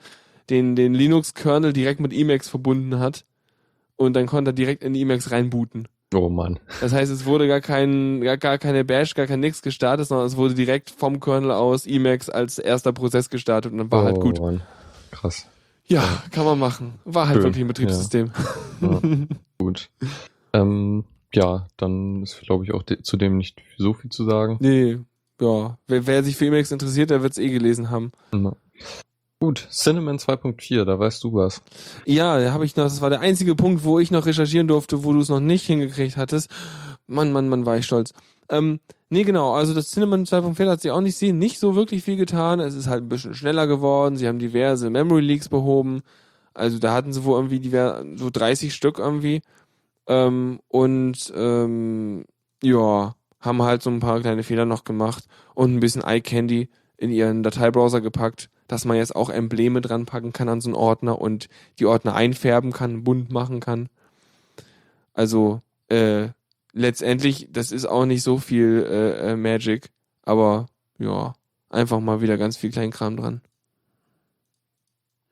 [0.50, 3.26] den, den Linux-Kernel direkt mit Emacs verbunden hat.
[3.98, 5.88] Und dann konnte er direkt in Emacs reinbooten.
[6.13, 6.58] Oh Mann.
[6.82, 10.26] Das heißt, es wurde gar kein, gar, gar keine Bash, gar kein nix gestartet, sondern
[10.26, 14.18] es wurde direkt vom Kernel aus Emacs als erster Prozess gestartet und dann war halt
[14.18, 14.42] oh, halt gut.
[14.42, 14.62] Mann.
[15.12, 15.46] Krass.
[15.86, 16.96] Ja, kann man machen.
[17.06, 17.44] War halt Schön.
[17.44, 18.32] wirklich ein Betriebssystem.
[18.82, 18.92] Ja.
[18.92, 19.00] Ja.
[19.60, 19.89] gut.
[20.54, 24.58] Ähm, ja, dann ist, glaube ich, auch zu dem nicht so viel zu sagen.
[24.60, 25.00] Nee,
[25.39, 25.78] ja.
[25.88, 28.12] Wer, wer sich für Emacs interessiert, der wird es eh gelesen haben.
[28.34, 28.54] Ja.
[29.42, 31.62] Gut, Cinnamon 2.4, da weißt du was.
[32.06, 35.06] Ja, da habe ich noch, das war der einzige Punkt, wo ich noch recherchieren durfte,
[35.06, 36.52] wo du es noch nicht hingekriegt hattest.
[37.08, 38.13] Mann, Mann, Mann, war ich stolz.
[38.50, 42.04] Ähm, nee, genau, also das Cinnamon 2.4 hat sich auch nicht sehen, nicht so wirklich
[42.04, 42.60] viel getan.
[42.60, 44.18] Es ist halt ein bisschen schneller geworden.
[44.18, 46.02] Sie haben diverse Memory Leaks behoben.
[46.54, 49.42] Also da hatten sie wohl irgendwie diverse, so 30 Stück irgendwie.
[50.10, 52.26] Ähm, und ähm,
[52.62, 55.24] ja, haben halt so ein paar kleine Fehler noch gemacht
[55.56, 56.67] und ein bisschen Eye Candy
[56.98, 60.76] in ihren Dateibrowser gepackt dass man jetzt auch Embleme dran packen kann an so einen
[60.76, 63.89] Ordner und die Ordner einfärben kann, bunt machen kann.
[65.13, 66.30] Also äh,
[66.72, 69.89] letztendlich, das ist auch nicht so viel äh, äh, Magic,
[70.22, 70.67] aber
[71.00, 71.34] ja,
[71.69, 73.41] einfach mal wieder ganz viel Kleinkram dran.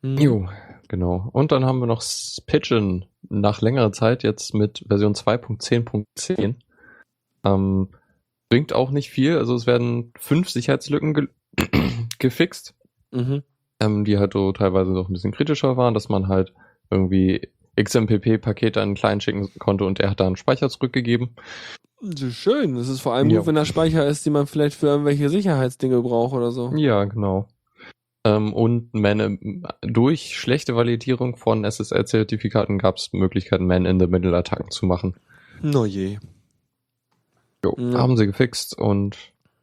[0.01, 0.17] Hm.
[0.17, 0.49] Jo,
[0.88, 1.30] genau.
[1.32, 2.04] Und dann haben wir noch
[2.45, 6.56] Pigeon nach längerer Zeit jetzt mit Version 2.10.10.
[7.43, 7.89] Ähm,
[8.50, 9.38] Bringt auch nicht viel.
[9.38, 11.28] Also es werden fünf Sicherheitslücken ge
[12.19, 12.76] gefixt,
[13.12, 13.43] mhm.
[13.80, 16.54] ähm, die halt so teilweise noch ein bisschen kritischer waren, dass man halt
[16.89, 21.36] irgendwie XMPP-Pakete an einen Client schicken konnte und er hat da einen Speicher zurückgegeben.
[22.30, 22.76] Schön.
[22.76, 23.39] Das ist vor allem ja.
[23.39, 26.71] gut, wenn der Speicher ist, die man vielleicht für irgendwelche Sicherheitsdinge braucht oder so.
[26.76, 27.47] Ja, genau.
[28.27, 35.15] Ähm, und man, durch schlechte Validierung von SSL-Zertifikaten gab es Möglichkeiten, Man-in-the-Middle-Attacken zu machen.
[35.61, 36.17] No je.
[37.63, 37.97] Jo, ja.
[37.97, 39.17] haben sie gefixt und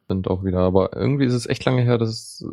[0.09, 0.61] sind auch wieder.
[0.61, 2.45] Aber irgendwie ist es echt lange her, dass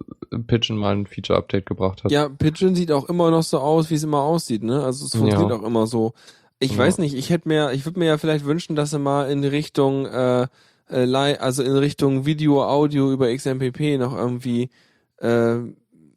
[0.47, 2.11] Pigeon mal ein Feature-Update gebracht hat.
[2.11, 4.83] Ja, Pigeon sieht auch immer noch so aus, wie es immer aussieht, ne?
[4.83, 5.57] Also es funktioniert ja.
[5.57, 6.13] auch immer so.
[6.59, 6.77] Ich ja.
[6.77, 9.43] weiß nicht, ich hätte mir, ich würde mir ja vielleicht wünschen, dass sie mal in
[9.43, 10.47] Richtung, äh,
[10.89, 14.69] äh, also in Richtung Video, Audio über XMPP noch irgendwie
[15.17, 15.57] äh,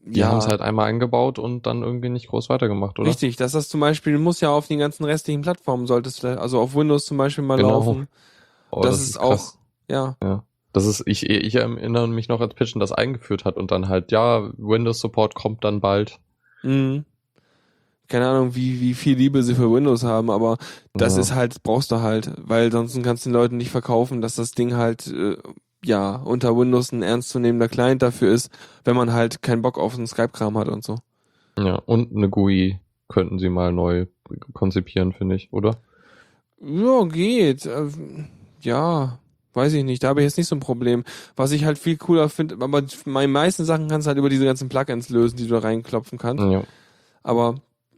[0.06, 0.28] die ja.
[0.28, 3.08] haben es halt einmal eingebaut und dann irgendwie nicht groß weitergemacht, oder?
[3.08, 6.60] Richtig, dass das zum Beispiel muss ja auf den ganzen restlichen Plattformen sollte es also
[6.60, 7.70] auf Windows zum Beispiel mal genau.
[7.70, 8.08] laufen.
[8.70, 9.54] Oh, das, das, ist, ist auch,
[9.88, 10.16] ja.
[10.22, 10.44] Ja.
[10.72, 14.10] Das ist, ich, ich erinnere mich noch, als Pitchen das eingeführt hat und dann halt,
[14.10, 16.18] ja, Windows Support kommt dann bald.
[16.62, 17.04] Mhm
[18.08, 20.58] keine Ahnung, wie, wie viel Liebe sie für Windows haben, aber
[20.92, 21.20] das ja.
[21.20, 24.52] ist halt, brauchst du halt, weil sonst kannst du den Leuten nicht verkaufen, dass das
[24.52, 25.36] Ding halt, äh,
[25.84, 28.50] ja, unter Windows ein ernstzunehmender Client dafür ist,
[28.84, 30.98] wenn man halt keinen Bock auf einen Skype-Kram hat und so.
[31.58, 34.06] Ja, und eine GUI könnten sie mal neu
[34.52, 35.76] konzipieren, finde ich, oder?
[36.60, 37.66] Ja, geht.
[37.66, 37.88] Äh,
[38.60, 39.18] ja,
[39.52, 40.02] weiß ich nicht.
[40.02, 41.04] Da habe ich jetzt nicht so ein Problem.
[41.36, 44.44] Was ich halt viel cooler finde, aber meine meisten Sachen kannst du halt über diese
[44.44, 46.44] ganzen Plugins lösen, die du da reinklopfen kannst.
[46.44, 46.64] Ja.
[47.22, 47.56] Aber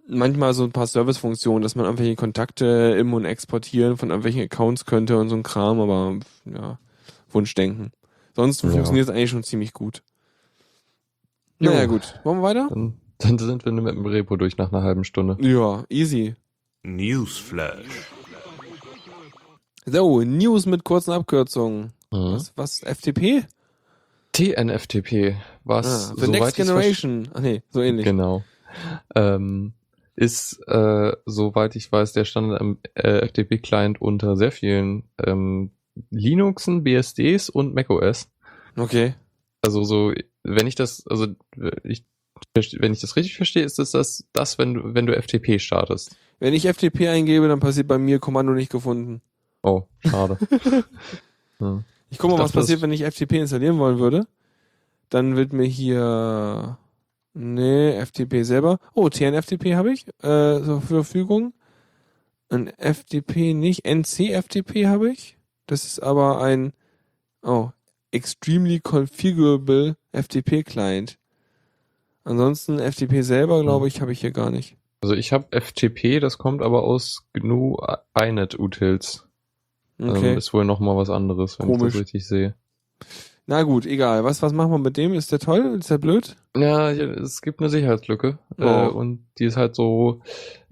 [0.08, 4.84] manchmal so ein paar Servicefunktionen, dass man irgendwelche Kontakte im und exportieren von irgendwelchen Accounts
[4.84, 6.78] könnte und so ein Kram, aber ja,
[7.36, 7.92] Wunschdenken.
[8.34, 8.70] Sonst ja.
[8.70, 10.02] funktioniert es eigentlich schon ziemlich gut.
[11.58, 11.70] Jo.
[11.70, 12.18] Naja, gut.
[12.24, 12.68] Wollen wir weiter?
[12.68, 15.36] Dann, dann sind wir mit dem Repo durch nach einer halben Stunde.
[15.40, 16.34] Ja, easy.
[16.82, 18.10] Newsflash.
[19.86, 21.92] So, News mit kurzen Abkürzungen.
[22.10, 22.32] Mhm.
[22.32, 23.44] Was, was, FTP?
[24.32, 25.36] TNFTP.
[25.64, 26.10] Was?
[26.10, 27.28] Ah, The Next Generation.
[27.32, 28.04] Ach nee, so ähnlich.
[28.04, 28.42] Genau.
[29.14, 29.72] Ähm,
[30.14, 35.70] ist, äh, soweit ich weiß, der Standard am äh, FTP-Client unter sehr vielen ähm,
[36.10, 38.28] Linuxen, BSDs und macOS.
[38.76, 39.14] Okay.
[39.62, 41.28] Also so, wenn ich das, also
[41.82, 42.04] ich,
[42.54, 46.16] wenn ich das richtig verstehe, ist das das, das wenn du, wenn du FTP startest.
[46.38, 49.22] Wenn ich FTP eingebe, dann passiert bei mir Kommando nicht gefunden.
[49.62, 50.38] Oh, schade.
[51.58, 51.84] hm.
[52.10, 54.26] Ich gucke mal, was passiert, wenn ich FTP installieren wollen würde.
[55.08, 56.78] Dann wird mir hier
[57.38, 58.78] Nee, FTP selber.
[58.94, 61.52] Oh, TNFTP habe ich äh, zur Verfügung.
[62.48, 63.84] Ein FTP nicht.
[63.84, 65.35] NCFTP habe ich.
[65.66, 66.72] Das ist aber ein
[67.42, 67.70] oh,
[68.10, 71.18] extremely configurable FTP Client.
[72.24, 73.88] Ansonsten FTP selber, glaube hm.
[73.88, 74.76] ich, habe ich hier gar nicht.
[75.00, 77.76] Also ich habe FTP, das kommt aber aus GNU
[78.18, 79.28] iNet Utils.
[80.00, 80.32] Okay.
[80.32, 81.88] Ähm, ist wohl noch mal was anderes, wenn Komisch.
[81.88, 82.54] ich das richtig sehe.
[83.46, 84.24] Na gut, egal.
[84.24, 85.14] Was, was machen wir mit dem?
[85.14, 85.76] Ist der toll?
[85.78, 86.36] Ist der blöd?
[86.56, 88.38] Ja, es gibt eine Sicherheitslücke.
[88.58, 88.62] Oh.
[88.62, 90.20] Äh, und die ist halt so,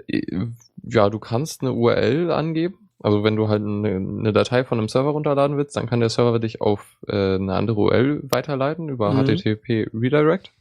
[0.09, 0.47] äh,
[0.83, 2.84] ja, du kannst eine URL angeben.
[3.03, 6.09] Also wenn du halt eine, eine Datei von einem Server runterladen willst, dann kann der
[6.09, 9.25] Server dich auf äh, eine andere URL weiterleiten über mhm.
[9.25, 10.53] HTTP Redirect.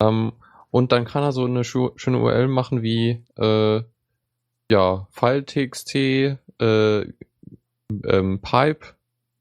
[0.00, 0.32] Ähm,
[0.70, 3.82] und dann kann er so eine schöne URL machen wie äh,
[4.70, 6.36] ja, File.txt, äh,
[7.90, 8.80] ähm, Pipe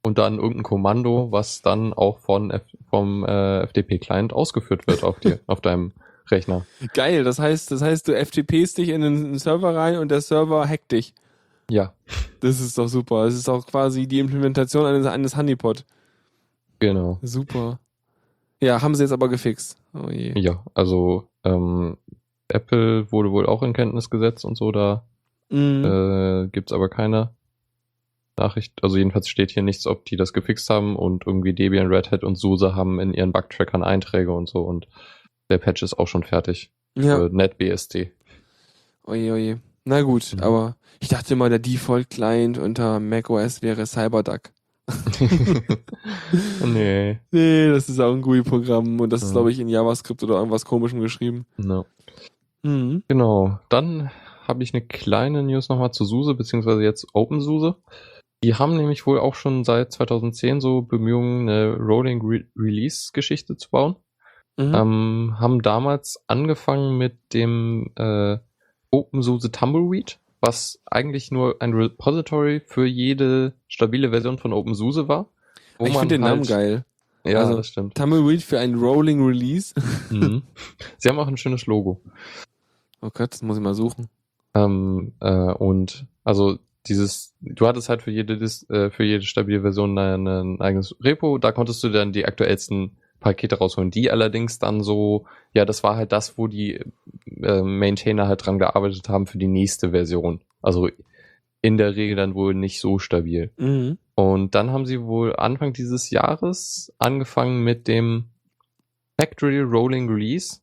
[0.06, 5.20] und dann irgendein Kommando, was dann auch von F vom äh, FTP-Client ausgeführt wird auf
[5.20, 5.92] dir, auf deinem
[6.30, 6.66] Rechner.
[6.94, 10.68] Geil, das heißt, das heißt, du FTPst dich in einen Server rein und der Server
[10.68, 11.14] hackt dich.
[11.70, 11.94] Ja.
[12.40, 13.26] Das ist doch super.
[13.26, 15.86] Das ist auch quasi die Implementation eines, eines Honeypot.
[16.80, 17.20] Genau.
[17.22, 17.80] Super.
[18.62, 19.78] Ja, haben sie jetzt aber gefixt.
[19.94, 20.34] Oh je.
[20.40, 21.98] Ja, also ähm,
[22.48, 25.04] Apple wurde wohl auch in Kenntnis gesetzt und so, da
[25.50, 25.84] mm.
[25.84, 27.32] äh, gibt's aber keine
[28.38, 28.74] Nachricht.
[28.84, 32.24] Also jedenfalls steht hier nichts, ob die das gefixt haben und irgendwie Debian, Red Hat
[32.24, 34.88] und SUSE haben in ihren Bugtrackern Einträge und so und
[35.50, 36.72] der Patch ist auch schon fertig.
[36.96, 37.18] Ja.
[37.18, 38.12] Für NetBSD.
[39.04, 39.60] Oje, oje.
[39.88, 40.44] Na gut, mhm.
[40.44, 44.52] aber ich dachte immer, der Default-Client unter macOS wäre CyberDuck.
[46.66, 47.20] nee.
[47.32, 50.66] Nee, das ist auch ein GUI-Programm und das ist, glaube ich, in JavaScript oder irgendwas
[50.66, 51.46] komischem geschrieben.
[51.56, 51.86] No.
[52.64, 53.04] Mhm.
[53.08, 53.60] Genau.
[53.70, 54.12] Dann
[54.46, 57.78] habe ich eine kleine News nochmal zu SUSE, beziehungsweise jetzt OpenSUSE.
[58.44, 63.56] Die haben nämlich wohl auch schon seit 2010 so Bemühungen, eine Rolling Re Release Geschichte
[63.56, 63.96] zu bauen.
[64.58, 64.74] Mhm.
[64.76, 68.38] Ähm, haben damals angefangen mit dem äh,
[68.92, 75.30] OpenSUSE Tumbleweed, was eigentlich nur ein Repository für jede stabile Version von OpenSUSE war.
[75.80, 76.86] Ich finde den halt, Namen geil.
[77.26, 77.96] Ja, also, das stimmt.
[77.96, 79.74] Tumbleweed für ein Rolling Release.
[80.10, 80.44] Mhm.
[80.98, 82.00] Sie haben auch ein schönes Logo.
[83.02, 84.08] Oh Gott, das muss ich mal suchen.
[84.54, 89.98] Ähm, äh, und also dieses, du hattest halt für jede, äh, für jede stabile Version
[89.98, 93.92] ein, ein eigenes Repo, da konntest du dann die aktuellsten Pakete rausholen.
[93.92, 96.80] Die allerdings dann so, ja, das war halt das, wo die
[97.42, 100.42] äh, Maintainer halt dran gearbeitet haben für die nächste Version.
[100.62, 100.90] Also
[101.62, 103.52] in der Regel dann wohl nicht so stabil.
[103.58, 103.98] Mhm.
[104.16, 108.26] Und dann haben sie wohl Anfang dieses Jahres angefangen mit dem
[109.20, 110.62] Factory Rolling Release.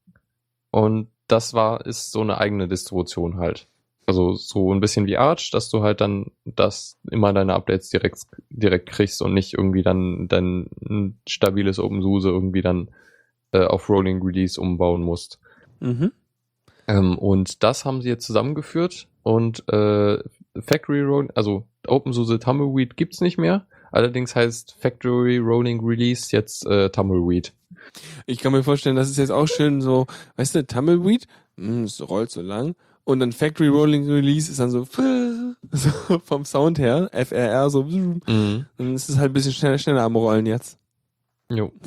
[0.71, 3.69] Und das war, ist so eine eigene Distribution halt.
[4.07, 8.23] Also so ein bisschen wie Arch, dass du halt dann das immer deine Updates direkt,
[8.51, 12.91] direkt kriegst und nicht irgendwie dann dein ein stabiles OpenSUSE irgendwie dann
[13.53, 15.39] äh, auf Rolling Release umbauen musst.
[15.81, 16.13] Mhm.
[16.87, 20.19] Ähm, und das haben sie jetzt zusammengeführt und äh,
[20.61, 23.67] Factory Rolling, also OpenSUSE Tumbleweed gibt's nicht mehr.
[23.91, 27.53] Allerdings heißt Factory Rolling Release jetzt äh, Tumbleweed.
[28.27, 32.07] Ich kann mir vorstellen, das ist jetzt auch schön so, weißt du, Tumbleweed, mm, es
[32.09, 32.75] rollt so lang.
[33.05, 34.85] Und dann Factory Rolling Release ist dann so,
[35.73, 38.23] so vom Sound her, FRR, so, Mhm.
[38.79, 40.79] dann ist es halt ein bisschen schneller, schneller am Rollen jetzt.
[41.51, 41.71] Jo.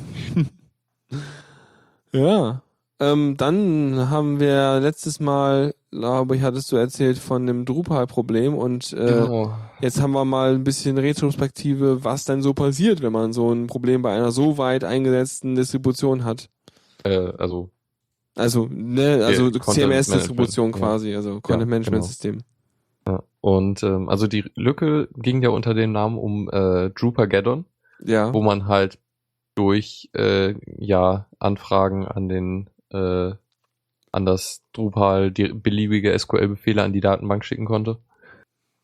[2.12, 2.62] Ja.
[3.00, 8.92] Ähm, dann haben wir letztes Mal, glaube ich, hattest du erzählt von dem Drupal-Problem und
[8.92, 9.54] äh, Genau.
[9.80, 13.68] jetzt haben wir mal ein bisschen Retrospektive, was denn so passiert, wenn man so ein
[13.68, 16.48] Problem bei einer so weit eingesetzten Distribution hat.
[17.04, 17.70] Äh, also,
[18.38, 22.06] Also, ne, also CMS-Distribution quasi, also Content Management genau.
[22.06, 22.38] System.
[23.06, 23.22] ja.
[23.40, 27.64] Und ähm, also die Lücke ging ja unter dem Namen um äh, Drupal-Gaddon,
[28.04, 28.32] Ja.
[28.32, 28.98] wo man halt
[29.54, 33.32] durch äh, ja Anfragen an den äh,
[34.12, 37.98] an das Drupal die beliebige SQL-Befehle an die Datenbank schicken konnte.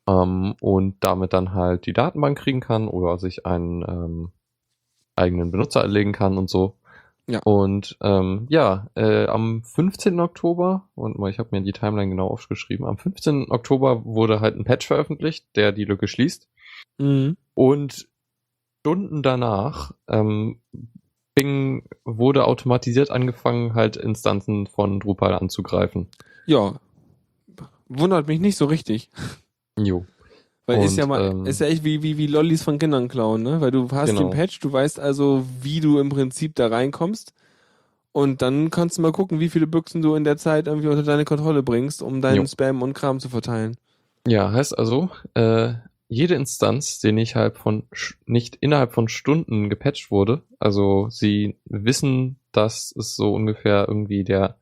[0.09, 4.33] Ähm, und damit dann halt die Datenbank kriegen kann oder sich einen ähm,
[5.17, 6.77] eigenen Benutzer anlegen kann und so.
[7.27, 7.41] Ja.
[7.45, 10.21] Und ähm, ja, äh, am 15.
[10.21, 13.51] Oktober, und mal, ich habe mir die Timeline genau aufgeschrieben, am 15.
[13.51, 16.49] Oktober wurde halt ein Patch veröffentlicht, der die Lücke schließt.
[16.99, 17.37] Mhm.
[17.55, 18.09] Und
[18.81, 20.61] Stunden danach ähm,
[21.35, 26.09] Bing wurde automatisiert angefangen, halt Instanzen von Drupal anzugreifen.
[26.47, 26.79] Ja.
[27.89, 29.11] Wundert mich nicht so richtig.
[29.79, 30.05] Jo.
[30.67, 33.09] Weil ist Und, ja mal, ähm, ist ja echt wie, wie, wie Lollis von Kindern
[33.09, 33.61] klauen, ne?
[33.61, 34.23] Weil du hast Genau.
[34.23, 37.35] den Patch, du weißt also, wie du im Prinzip da reinkommst.
[38.13, 41.03] Und dann kannst du mal gucken, wie viele Büchsen du in der Zeit irgendwie unter
[41.03, 42.47] deine Kontrolle bringst, um deinen Jo.
[42.47, 43.77] Spam und Kram zu verteilen.
[44.27, 45.75] Ja, heißt also, äh,
[46.09, 47.85] jede Instanz, die nicht, halb von,
[48.25, 54.57] nicht innerhalb von Stunden gepatcht wurde, also sie wissen, dass es so ungefähr irgendwie der,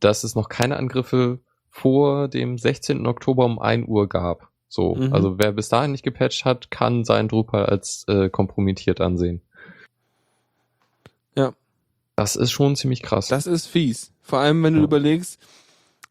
[0.00, 3.06] dass es noch keine Angriffe vor dem 16.
[3.06, 4.48] Oktober um 1 Uhr gab.
[4.74, 5.12] So, Mhm.
[5.12, 9.40] also wer bis dahin nicht gepatcht hat, kann sein Drupal als äh, kompromittiert ansehen.
[11.36, 11.54] Ja.
[12.16, 13.28] Das ist schon ziemlich krass.
[13.28, 14.12] Das ist fies.
[14.20, 14.84] Vor allem, wenn du Ja.
[14.86, 15.38] überlegst,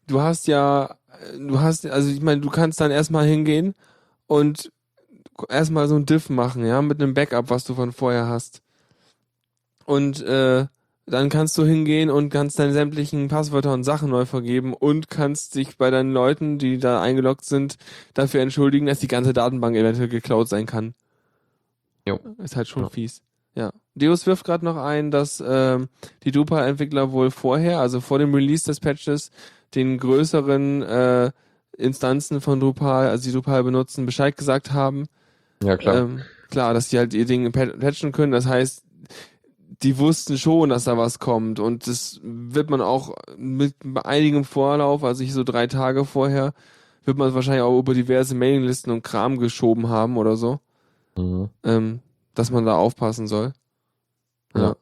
[0.06, 0.96] du hast ja,
[1.38, 3.74] du hast, also ich meine, du kannst dann erstmal hingehen
[4.28, 4.72] und
[5.50, 8.62] erstmal so ein Diff machen, ja, mit einem Backup, was du von vorher hast.
[9.84, 10.66] Und äh,
[11.06, 15.54] dann kannst du hingehen und kannst deine sämtlichen Passwörter und Sachen neu vergeben und kannst
[15.54, 17.76] dich bei deinen Leuten, die da eingeloggt sind,
[18.14, 20.94] dafür entschuldigen, dass die ganze Datenbank eventuell geklaut sein kann.
[22.06, 22.18] Jo.
[22.42, 22.88] Ist halt schon Ja.
[22.88, 23.22] fies.
[23.54, 23.72] Ja.
[23.94, 25.88] Deus wirft gerade noch ein, dass ähm,
[26.24, 29.30] die Drupal-Entwickler wohl vorher, also vor dem Release des Patches,
[29.74, 31.30] den größeren äh,
[31.76, 35.06] Instanzen von Drupal, also die Drupal benutzen, Bescheid gesagt haben.
[35.62, 35.96] ja, klar.
[35.96, 38.32] Ähm, klar, dass die halt ihr Ding pat- patchen können.
[38.32, 38.82] Das heißt,
[39.82, 41.60] die wussten schon, dass da was kommt.
[41.60, 43.74] Und das wird man auch mit
[44.04, 46.54] einigem Vorlauf, also ich so drei Tage vorher,
[47.04, 50.60] wird man es wahrscheinlich auch über diverse Mailinglisten und Kram geschoben haben oder so,
[51.16, 51.50] Mhm.
[51.64, 52.00] ähm,
[52.34, 53.52] dass man da aufpassen soll.
[54.56, 54.76] Ja.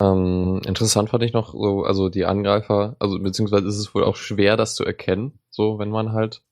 [0.00, 4.16] Ähm, interessant fand ich noch so, also die Angreifer, also beziehungsweise ist es wohl auch
[4.16, 6.42] schwer, das zu erkennen, so wenn man halt,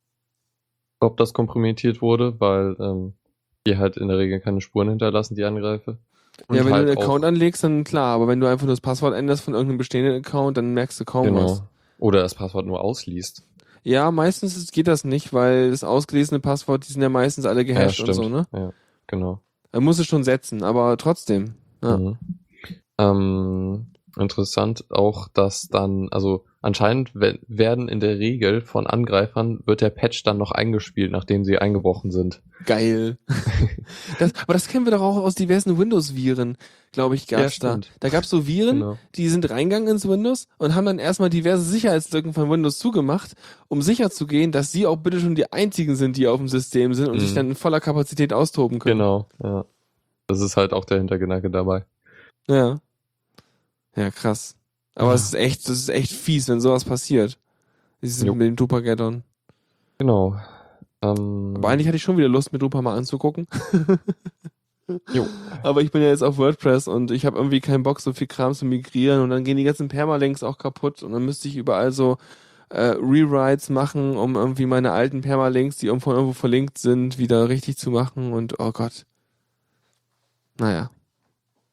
[1.01, 3.15] ob das kompromittiert wurde, weil ähm,
[3.67, 5.99] die halt in der Regel keine Spuren hinterlassen, die Angreifer.
[6.49, 8.73] Und ja, wenn halt du einen Account anlegst, dann klar, aber wenn du einfach nur
[8.73, 11.59] das Passwort änderst von irgendeinem bestehenden Account, dann merkst du kaum was.
[11.59, 11.69] Genau.
[11.99, 13.45] Oder das Passwort nur ausliest.
[13.83, 17.65] Ja, meistens ist- geht das nicht, weil das ausgelesene Passwort, die sind ja meistens alle
[17.65, 18.47] gehasht und so, ne?
[18.53, 18.73] Ja,
[19.07, 19.41] genau.
[19.73, 21.55] Man muss es schon setzen, aber trotzdem.
[21.83, 21.97] Ja.
[21.97, 22.19] Mhm.
[22.99, 23.87] Ähm,
[24.19, 29.91] interessant auch, dass dann, also anscheinend we- werden in der Regel von Angreifern wird der
[29.91, 32.43] Patch dann noch eingespielt, nachdem sie eingebrochen sind.
[32.67, 33.19] Geil.
[34.19, 36.57] das, aber das kennen wir doch auch aus diversen Windows-Viren,
[36.93, 37.71] glaube ich, gab's Ja, da.
[37.73, 37.91] stimmt.
[38.01, 38.99] Da gab's so Viren, Genau.
[39.15, 43.33] die sind reingegangen ins Windows und haben dann erstmal diverse Sicherheitslücken von Windows zugemacht,
[43.69, 47.09] um sicherzugehen, dass sie auch bitte schon die einzigen sind, die auf dem System sind
[47.09, 47.21] und Mhm.
[47.21, 48.99] sich dann in voller Kapazität austoben können.
[48.99, 49.65] Genau, ja.
[50.27, 51.85] Das ist halt auch der Hintergedanke dabei.
[52.49, 52.81] Ja.
[53.97, 54.55] Ja, krass.
[55.01, 57.39] Aber es ist echt, das ist echt fies, wenn sowas passiert.
[58.03, 59.23] Dieses mit dem Dupageddon.
[59.99, 60.37] Genau.
[61.03, 63.47] Ähm, Aber eigentlich hatte ich schon wieder Lust, mir Drupal mal anzugucken.
[65.13, 65.27] jo.
[65.63, 68.27] Aber ich bin ja jetzt auf WordPress und ich habe irgendwie keinen Bock, so viel
[68.27, 71.57] Kram zu migrieren und dann gehen die ganzen Permalinks auch kaputt und dann müsste ich
[71.57, 72.19] überall so
[72.71, 77.77] äh, Rewrites machen, um irgendwie meine alten Permalinks, die irgendwo irgendwo verlinkt sind, wieder richtig
[77.77, 79.07] zu machen und oh Gott.
[80.59, 80.91] Naja.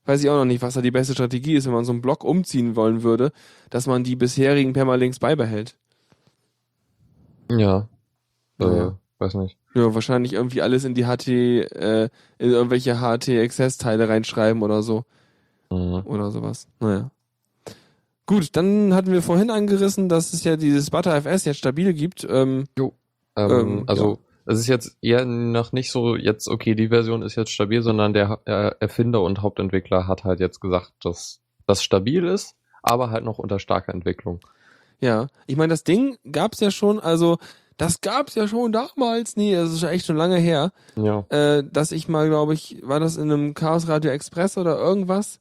[0.07, 2.01] Weiß ich auch noch nicht, was da die beste Strategie ist, wenn man so einen
[2.01, 3.33] Block umziehen wollen würde,
[3.69, 5.75] dass man die bisherigen Permalinks beibehält.
[7.51, 7.89] Ja.
[8.57, 8.87] Naja.
[8.87, 9.57] Äh, weiß nicht.
[9.75, 15.03] Ja, wahrscheinlich irgendwie alles in die HT, äh, in irgendwelche HT-Access-Teile reinschreiben oder so.
[15.69, 16.03] Mhm.
[16.05, 16.69] Oder sowas.
[16.79, 17.11] Naja.
[18.25, 22.25] Gut, dann hatten wir vorhin angerissen, dass es ja dieses ButterFS jetzt stabil gibt.
[22.29, 22.93] Ähm, jo.
[23.35, 24.19] Ähm, ähm, also.
[24.47, 28.13] Es ist jetzt eher noch nicht so, jetzt, okay, die Version ist jetzt stabil, sondern
[28.13, 33.39] der Erfinder und Hauptentwickler hat halt jetzt gesagt, dass das stabil ist, aber halt noch
[33.39, 34.39] unter starker Entwicklung.
[34.99, 37.37] Ja, ich meine, das Ding gab's ja schon, also
[37.75, 41.25] das gab's ja schon damals, nee, das ist ja echt schon lange her, ja.
[41.29, 45.39] äh, dass ich mal, glaube ich, war das in einem Chaos Radio Express oder irgendwas?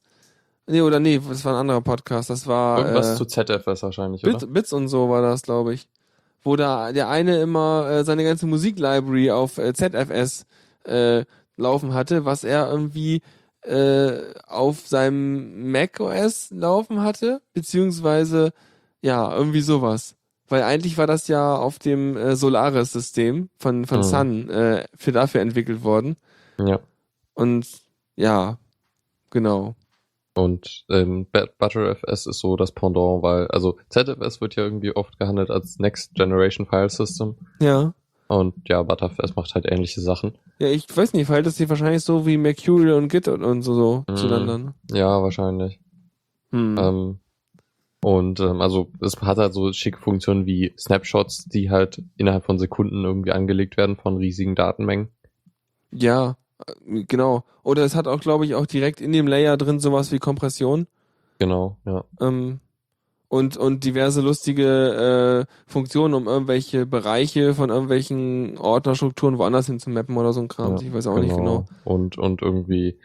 [0.67, 4.21] Nee, oder nee, das war ein anderer Podcast, das war Irgendwas äh, zu ZFS wahrscheinlich,
[4.21, 4.51] Bits, oder?
[4.51, 5.87] Bits und so war das, glaube ich.
[6.43, 10.45] Wo da der eine immer äh, seine ganze Musiklibrary auf äh, ZFS
[10.85, 11.25] äh,
[11.57, 13.21] laufen hatte, was er irgendwie
[13.61, 18.53] äh, auf seinem Mac OS laufen hatte, beziehungsweise
[19.01, 20.15] ja, irgendwie sowas.
[20.47, 24.03] Weil eigentlich war das ja auf dem äh, Solaris-System von, von mhm.
[24.03, 26.15] Sun äh, für dafür entwickelt worden.
[26.57, 26.79] Ja.
[27.33, 27.67] Und
[28.15, 28.57] ja,
[29.29, 29.75] genau.
[30.37, 35.49] Und ähm, ButterFS ist so das Pendant, weil, also ZFS wird ja irgendwie oft gehandelt
[35.49, 37.37] als Next Generation File System.
[37.59, 37.95] Ja.
[38.27, 40.37] Und ja, ButterFS macht halt ähnliche Sachen.
[40.59, 43.63] Ja, ich weiß nicht, verhält es sich wahrscheinlich so wie Mercurial und Git und, und
[43.63, 44.57] so, so mm, zueinander.
[44.59, 44.73] Ne?
[44.91, 45.79] Ja, wahrscheinlich.
[46.51, 46.75] Hm.
[46.77, 47.19] Ähm,
[48.03, 52.59] und ähm, also es hat halt so schicke Funktionen wie Snapshots, die halt innerhalb von
[52.59, 55.07] Sekunden irgendwie angelegt werden von riesigen Datenmengen.
[55.89, 56.37] Ja,
[56.85, 57.43] genau.
[57.63, 60.87] Oder es hat auch, glaube ich, auch direkt in dem Layer drin sowas wie Kompression.
[61.39, 62.03] Genau, ja.
[62.21, 62.59] Ähm,
[63.29, 69.89] und, und diverse lustige äh, Funktionen, um irgendwelche Bereiche von irgendwelchen Ordnerstrukturen woanders hin zu
[69.89, 70.77] mappen oder so ein Kram.
[70.77, 71.25] Ja, ich weiß auch genau.
[71.25, 71.65] nicht genau.
[71.83, 72.97] Und, und irgendwie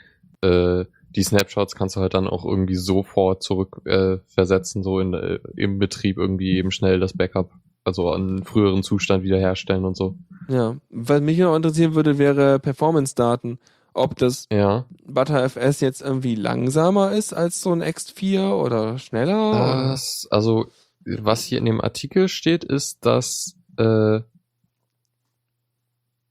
[0.43, 0.85] äh,
[1.15, 5.41] die Snapshots kannst du halt dann auch irgendwie sofort zurück äh, versetzen, so in, äh,
[5.57, 7.51] im Betrieb irgendwie eben schnell das Backup,
[7.85, 10.17] also an früheren Zustand wiederherstellen und so.
[10.49, 13.59] Ja, was mich noch interessieren würde, wäre Performance-Daten.
[13.95, 14.87] Ob das ja.
[15.05, 19.89] ButterFS jetzt irgendwie langsamer ist als so ein X4 oder schneller?
[19.91, 20.67] Das, also,
[21.05, 24.21] was hier in dem Artikel steht, ist, dass äh,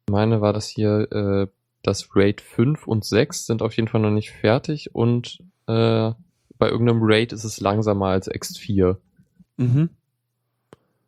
[0.09, 1.47] meine war das hier äh,
[1.83, 6.11] das Raid 5 und 6 sind auf jeden Fall noch nicht fertig und äh,
[6.57, 8.97] bei irgendeinem Raid ist es langsamer als X4.
[9.57, 9.89] Mhm.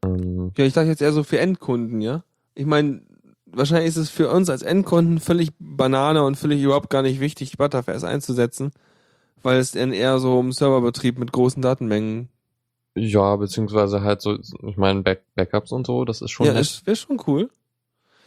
[0.04, 2.24] Ja, ich dachte jetzt eher so für Endkunden, ja.
[2.56, 3.01] Ich meine,
[3.45, 7.58] wahrscheinlich ist es für uns als Endkunden völlig Banane und völlig überhaupt gar nicht wichtig,
[7.58, 8.72] Butterfest einzusetzen,
[9.41, 12.30] weil es dann eher so um Serverbetrieb mit großen Datenmengen.
[12.95, 16.45] Ja, beziehungsweise halt so, ich meine, Back Backups und so, das ist schon.
[16.45, 17.49] Ja, das wäre schon cool.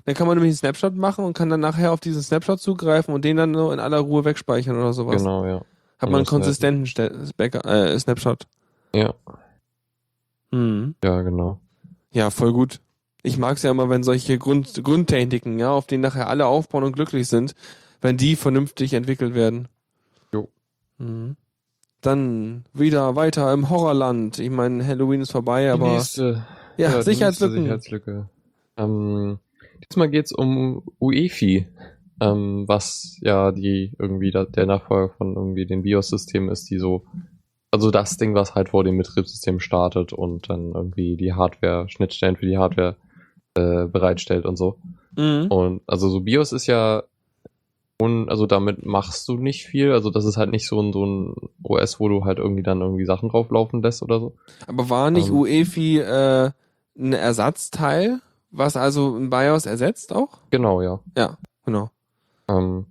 [0.05, 3.13] Dann kann man nämlich einen Snapshot machen und kann dann nachher auf diesen Snapshot zugreifen
[3.13, 5.23] und den dann nur in aller Ruhe wegspeichern oder sowas.
[5.23, 5.63] Genau, ja.
[5.99, 6.89] Hat man einen konsistenten
[7.37, 8.47] Backup, äh, Snapshot.
[8.95, 9.15] Ja.
[10.53, 10.95] Hm.
[11.03, 11.61] Ja, genau.
[12.17, 12.81] Ja, voll gut.
[13.23, 16.83] Ich mag es ja immer, wenn solche Grund, Grundtechniken, ja, auf denen nachher alle aufbauen
[16.83, 17.55] und glücklich sind,
[18.01, 19.69] wenn die vernünftig entwickelt werden.
[20.33, 20.49] Jo.
[20.97, 21.37] Mhm.
[22.01, 24.39] Dann wieder weiter im Horrorland.
[24.39, 25.91] Ich meine, Halloween ist vorbei, aber.
[25.91, 26.47] Die nächste,
[26.79, 27.65] ja, ja Sicherheitslücken.
[27.65, 28.31] Sicherheitslücke.
[28.79, 29.39] Ähm,
[29.85, 31.67] Diesmal geht's um UEFI,
[32.23, 37.05] ähm, was ja die irgendwie da, der Nachfolger von irgendwie den BIOS-Systemen ist, die so,
[37.77, 42.37] also das Ding, was halt vor dem Betriebssystem startet und dann irgendwie die Hardware, Schnittstellen
[42.37, 42.97] für die Hardware
[43.55, 44.79] äh, bereitstellt und so.
[45.17, 45.47] Mhm.
[45.49, 47.05] Und also so BIOS ist ja
[47.99, 49.93] und also damit machst du nicht viel.
[49.93, 52.83] Also das ist halt nicht so ein, so ein OS, wo du halt irgendwie dann
[52.83, 54.35] irgendwie Sachen drauflaufen lässt oder so.
[54.67, 56.51] Aber war nicht ähm, UEFI äh,
[56.99, 58.21] ein Ersatzteil
[58.57, 60.41] was also ein BIOS ersetzt auch?
[60.51, 61.01] Genau, ja.
[61.17, 61.91] Ja, genau.
[62.49, 62.87] Ähm,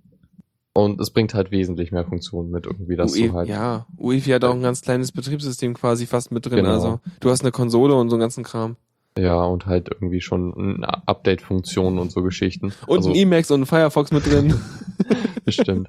[0.76, 3.48] und es bringt halt wesentlich mehr Funktionen mit irgendwie, dass UE, du halt.
[3.48, 6.56] Ja, UEFI hat auch ein ganz kleines Betriebssystem quasi fast mit drin.
[6.56, 6.70] Genau.
[6.70, 8.76] Also du hast eine Konsole und so einen ganzen Kram.
[9.18, 12.74] Ja, und halt irgendwie schon Update-Funktionen und so Geschichten.
[12.86, 14.54] Und also, ein Emacs und ein Firefox mit drin.
[15.46, 15.88] Bestimmt.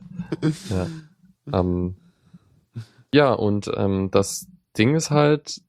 [0.70, 0.88] ja.
[1.52, 1.96] Ähm,
[3.14, 5.62] ja, und ähm, das Ding ist halt,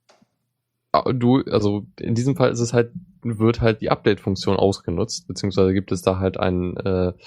[1.13, 2.93] du, also in diesem Fall ist es halt
[3.23, 7.23] wird halt die Update-Funktion ausgenutzt, beziehungsweise gibt es da halt eine äh,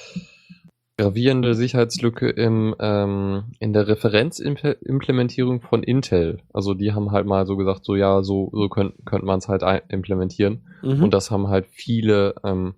[0.97, 6.41] gravierende Sicherheitslücke im, ähm, in der Referenzimplementierung von Intel.
[6.53, 9.47] Also die haben halt mal so gesagt, so ja, so, so könnte könnt man es
[9.47, 10.67] halt implementieren.
[10.83, 11.03] Mhm.
[11.03, 12.75] Und das haben halt viele ähm,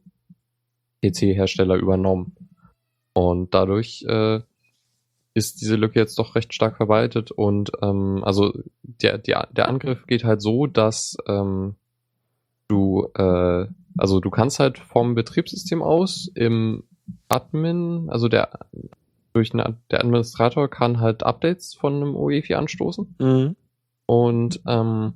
[1.03, 2.35] PC-Hersteller übernommen.
[3.13, 4.39] Und dadurch äh,
[5.33, 8.53] ist diese Lücke jetzt doch recht stark verbreitet und ähm, also
[8.83, 11.75] der, der, der Angriff geht halt so, dass ähm,
[12.67, 13.65] du äh,
[13.97, 16.83] also du kannst halt vom Betriebssystem aus im
[17.29, 18.59] Admin, also der
[19.33, 23.15] durch eine, der Administrator kann halt Updates von einem UEFI anstoßen.
[23.19, 23.55] Mhm.
[24.05, 25.13] Und ähm,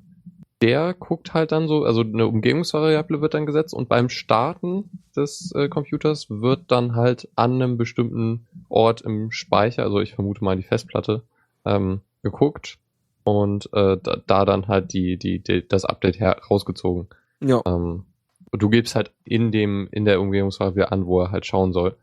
[0.61, 5.51] der guckt halt dann so, also eine Umgebungsvariable wird dann gesetzt und beim Starten des
[5.55, 10.57] äh, Computers wird dann halt an einem bestimmten Ort im Speicher, also ich vermute mal
[10.57, 11.23] die Festplatte,
[11.63, 12.79] ähm, geguckt
[13.23, 17.07] und äh, da, da, dann halt die, die, die das Update herausgezogen.
[17.39, 17.61] Ja.
[17.65, 18.05] Ähm,
[18.51, 21.97] du gibst halt in dem, in der Umgebungsvariable an, wo er halt schauen soll.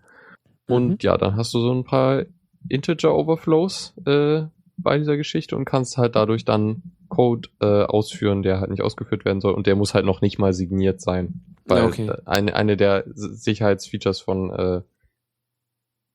[0.66, 0.96] Und mhm.
[1.00, 2.24] ja, dann hast du so ein paar
[2.68, 4.44] Integer-Overflows äh,
[4.76, 9.24] bei dieser Geschichte und kannst halt dadurch dann Code äh, ausführen, der halt nicht ausgeführt
[9.24, 11.44] werden soll und der muss halt noch nicht mal signiert sein.
[11.66, 12.10] Weil okay.
[12.24, 14.80] eine, eine der Sicherheitsfeatures von, äh,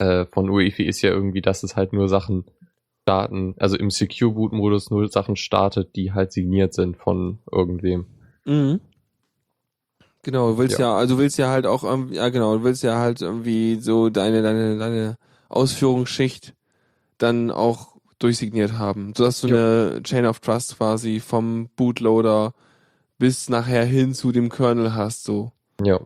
[0.04, 2.46] äh, von UEFI ist ja irgendwie, dass es halt nur Sachen
[3.04, 8.06] starten, also im Secure-Boot-Modus nur Sachen startet, die halt signiert sind von irgendwem.
[8.46, 8.82] Mhm.
[10.24, 10.88] Genau, du willst ja.
[10.88, 14.42] ja, also willst ja halt auch, ja genau, du willst ja halt irgendwie so deine,
[14.42, 15.18] deine, deine
[15.48, 16.54] Ausführungsschicht
[17.18, 19.56] dann auch durchsigniert haben, sodass du ja.
[19.56, 22.54] eine Chain of Trust quasi vom Bootloader
[23.18, 25.52] bis nachher hin zu dem Kernel hast, so.
[25.84, 26.02] Ja,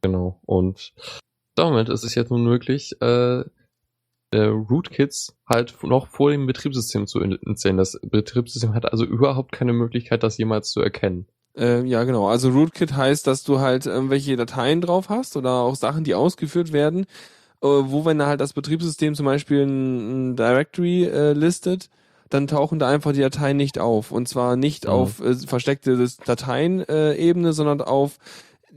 [0.00, 0.40] genau.
[0.46, 0.94] Und
[1.54, 3.44] damit ist es jetzt nun möglich, äh,
[4.30, 7.78] äh, Rootkits halt noch vor dem Betriebssystem zu installieren.
[7.78, 11.26] Das Betriebssystem hat also überhaupt keine Möglichkeit, das jemals zu erkennen.
[11.56, 12.28] Äh, ja, genau.
[12.28, 16.72] Also Rootkit heißt, dass du halt irgendwelche Dateien drauf hast oder auch Sachen, die ausgeführt
[16.72, 17.06] werden,
[17.62, 21.90] äh, wo wenn da halt das Betriebssystem zum Beispiel ein, ein Directory äh, listet,
[22.28, 24.12] dann tauchen da einfach die Dateien nicht auf.
[24.12, 24.90] Und zwar nicht mhm.
[24.90, 28.18] auf äh, versteckte Dateien-Ebene, äh, sondern auf,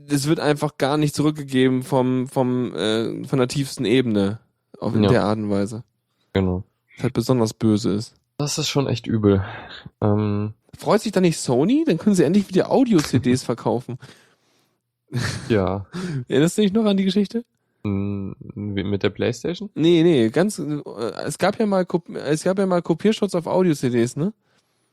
[0.08, 4.40] es wird einfach gar nicht zurückgegeben vom, vom, äh, von der tiefsten Ebene.
[4.80, 5.10] Auf in ja.
[5.10, 5.84] der Art und Weise.
[6.32, 6.64] Genau.
[6.96, 8.14] Was halt besonders böse ist.
[8.38, 9.44] Das ist schon echt übel.
[10.00, 11.84] Ähm, Freut sich da nicht Sony?
[11.86, 13.98] Dann können sie endlich wieder Audio-CDs verkaufen.
[15.48, 15.86] Ja.
[16.28, 17.44] Erinnerst du dich noch an die Geschichte?
[17.84, 19.68] Mit der Playstation?
[19.74, 20.82] Nee, nee, ganz, äh,
[21.26, 21.86] es gab ja mal,
[22.24, 24.32] es gab ja mal Kopierschutz auf Audio-CDs, ne?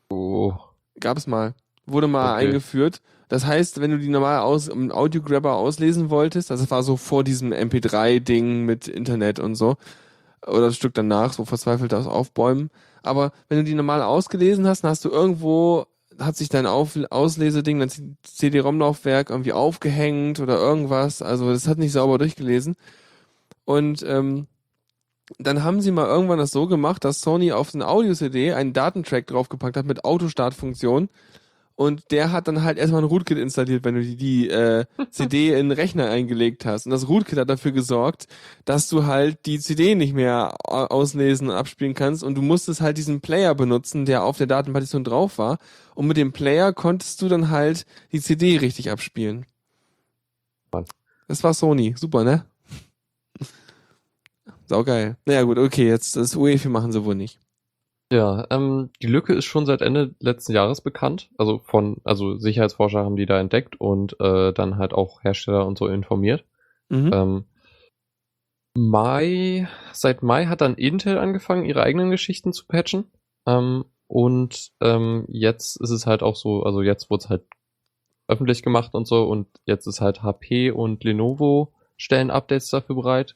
[0.10, 0.54] Oh.
[1.00, 1.56] Gab es mal.
[1.86, 2.48] Wurde mal okay.
[2.48, 3.02] eingeführt.
[3.30, 6.98] Das heißt, wenn du die normal aus, im Audio-Grabber auslesen wolltest, also es war so
[6.98, 9.78] vor diesem MP3-Ding mit Internet und so,
[10.46, 12.70] oder das Stück danach, so verzweifelt aus Aufbäumen.
[13.04, 15.86] Aber wenn du die normal ausgelesen hast, dann hast du irgendwo
[16.20, 21.22] hat sich dein Auf Ausleseding, dein CD-ROM-Laufwerk irgendwie aufgehängt oder irgendwas.
[21.22, 22.76] Also das hat nicht sauber durchgelesen.
[23.66, 24.48] Und ähm,
[25.40, 29.28] dann haben sie mal irgendwann das so gemacht, dass Sony auf eine Audio-CD einen Datentrack
[29.28, 31.10] draufgepackt hat mit Autostartfunktion.
[31.76, 35.50] Und der hat dann halt erstmal ein Rootkit installiert, wenn du die, die äh, CD
[35.50, 36.86] in den Rechner eingelegt hast.
[36.86, 38.28] Und das Rootkit hat dafür gesorgt,
[38.66, 42.24] dass du halt die CD nicht mehr auslesen und abspielen kannst.
[42.24, 45.58] Und du musstest halt diesen Player benutzen, der auf der Datenpartition drauf war.
[45.96, 49.46] Und mit dem Player konntest du dann halt die CD richtig abspielen.
[50.72, 50.86] Mann.
[51.28, 51.96] Das war Sony.
[51.98, 52.46] Super, ne?
[54.66, 55.18] Saugeil.
[55.26, 57.40] Naja gut, okay, jetzt das UEFI machen sie wohl nicht.
[58.12, 61.30] Ja, ähm, die Lücke ist schon seit Ende letzten Jahres bekannt.
[61.38, 65.78] Also von, also Sicherheitsforscher haben die da entdeckt und äh, dann halt auch Hersteller und
[65.78, 66.44] so informiert.
[66.90, 67.10] Mhm.
[67.14, 67.46] Ähm,
[68.74, 73.12] Mai, seit Mai hat dann Intel angefangen, ihre eigenen Geschichten zu patchen.
[73.46, 77.44] Ähm, und ähm, jetzt ist es halt auch so, also jetzt wurde es halt
[78.28, 83.36] öffentlich gemacht und so und jetzt ist halt HP und Lenovo stellen Updates dafür bereit.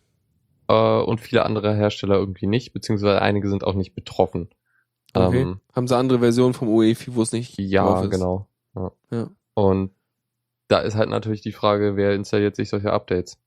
[0.67, 4.49] Äh, und viele andere Hersteller irgendwie nicht, beziehungsweise einige sind auch nicht betroffen.
[5.15, 5.41] Okay.
[5.41, 8.47] Ähm, Haben sie andere Versionen vom UEFI, wo es nicht Ja, genau.
[8.75, 8.91] Ja.
[9.11, 9.29] ja.
[9.53, 9.91] Und
[10.67, 13.37] da ist halt natürlich die Frage, wer installiert sich solche Updates?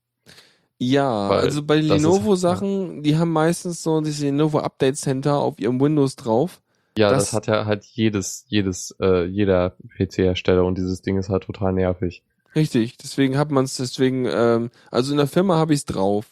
[0.79, 3.01] Ja, Weil also bei Lenovo-Sachen, ja.
[3.01, 6.61] die haben meistens so dieses Lenovo Update Center auf ihrem Windows drauf.
[6.97, 11.29] Ja, das, das hat ja halt jedes, jedes, äh, jeder PC-Hersteller und dieses Ding ist
[11.29, 12.23] halt total nervig.
[12.55, 16.25] Richtig, deswegen hat man es, deswegen, ähm, also in der Firma habe ich es drauf.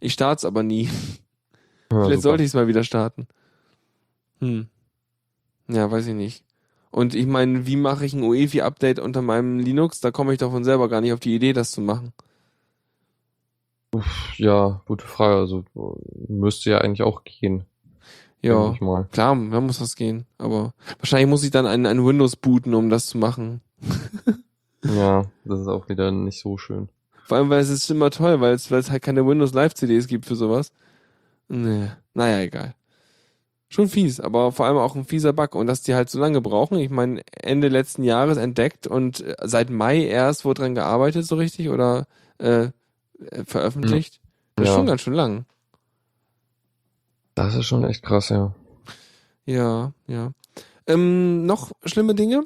[0.00, 0.90] Ich starte es aber nie.
[1.92, 2.30] Ja, Vielleicht super.
[2.30, 3.28] sollte ich es mal wieder starten.
[4.40, 4.68] Hm.
[5.68, 6.44] Ja, weiß ich nicht.
[6.90, 10.00] Und ich meine, wie mache ich ein UEFI-Update unter meinem Linux?
[10.00, 12.12] Da komme ich doch von selber gar nicht auf die Idee, das zu machen.
[14.36, 15.36] Ja, gute Frage.
[15.36, 15.64] Also
[16.28, 17.64] müsste ja eigentlich auch gehen.
[18.42, 18.74] Ja,
[19.12, 20.26] klar, da muss das gehen.
[20.36, 23.62] Aber wahrscheinlich muss ich dann ein, ein Windows booten, um das zu machen.
[24.84, 26.88] ja, das ist auch wieder nicht so schön.
[27.24, 29.74] Vor allem, weil es ist immer toll, weil es, weil es halt keine Windows Live
[29.74, 30.72] CDs gibt für sowas.
[31.48, 32.74] Nee, naja, egal
[33.74, 36.40] schon fies, aber vor allem auch ein fieser Bug und dass die halt so lange
[36.40, 36.78] brauchen.
[36.78, 41.36] Ich meine, Ende letzten Jahres entdeckt und äh, seit Mai erst wurde dran gearbeitet so
[41.36, 42.06] richtig oder
[42.38, 42.70] äh, äh,
[43.46, 44.20] veröffentlicht.
[44.56, 44.76] Das ist Ja.
[44.76, 45.44] schon ganz schön lang.
[47.34, 48.54] Das ist schon echt krass, ja.
[49.46, 50.32] Ja, ja.
[50.86, 52.44] Ähm, noch schlimme Dinge,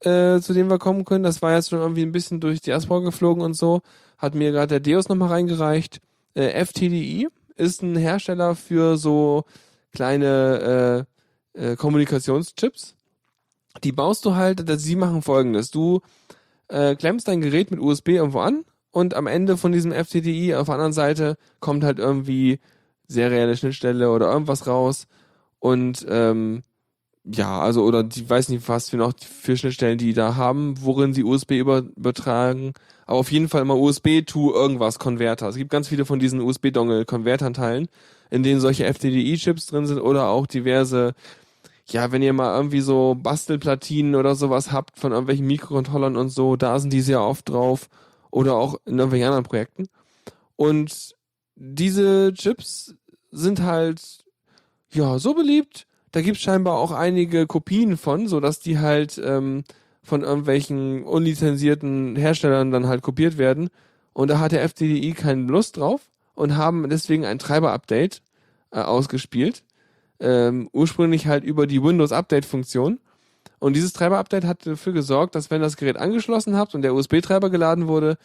[0.00, 1.24] äh, zu denen wir kommen können.
[1.24, 3.80] Das war jetzt schon irgendwie ein bisschen durch die Diaspora geflogen und so.
[4.16, 6.00] Hat mir gerade der Deus nochmal reingereicht.
[6.34, 9.44] Äh, FTDI ist ein Hersteller für so
[9.98, 11.06] kleine
[11.56, 12.94] äh, äh, Kommunikationschips.
[13.82, 15.72] Die baust du halt, dass sie machen folgendes.
[15.72, 16.02] Du
[16.68, 20.66] äh, klemmst dein Gerät mit USB irgendwo an und am Ende von diesem FTDI auf
[20.66, 22.60] der anderen Seite kommt halt irgendwie
[23.08, 25.08] serielle Schnittstelle oder irgendwas raus
[25.58, 26.62] und ähm,
[27.24, 31.12] ja, also oder die weiß nicht, was für noch für Schnittstellen die da haben, worin
[31.12, 32.72] sie USB über, übertragen.
[33.04, 35.48] Aber auf jeden Fall immer USB to irgendwas Konverter.
[35.48, 37.88] Es gibt ganz viele von diesen USB-Dongle Konvertanteilen,
[38.30, 41.14] in denen solche FTDI-Chips drin sind oder auch diverse,
[41.86, 46.56] ja, wenn ihr mal irgendwie so Bastelplatinen oder sowas habt von irgendwelchen Mikrocontrollern und so,
[46.56, 47.88] da sind die sehr oft drauf
[48.30, 49.88] oder auch in irgendwelchen anderen Projekten.
[50.56, 51.14] Und
[51.56, 52.94] diese Chips
[53.30, 54.24] sind halt
[54.90, 55.86] ja so beliebt.
[56.12, 59.64] Da gibt es scheinbar auch einige Kopien von, so dass die halt ähm,
[60.02, 63.70] von irgendwelchen unlizenzierten Herstellern dann halt kopiert werden.
[64.12, 66.02] Und da hat der FDDI keine Lust drauf
[66.38, 68.22] und haben deswegen ein Treiber-Update
[68.70, 69.64] äh, ausgespielt.
[70.20, 73.00] Ähm, ursprünglich halt über die Windows-Update-Funktion.
[73.58, 77.50] Und dieses Treiber-Update hat dafür gesorgt, dass wenn das Gerät angeschlossen habt und der USB-Treiber
[77.50, 78.18] geladen wurde,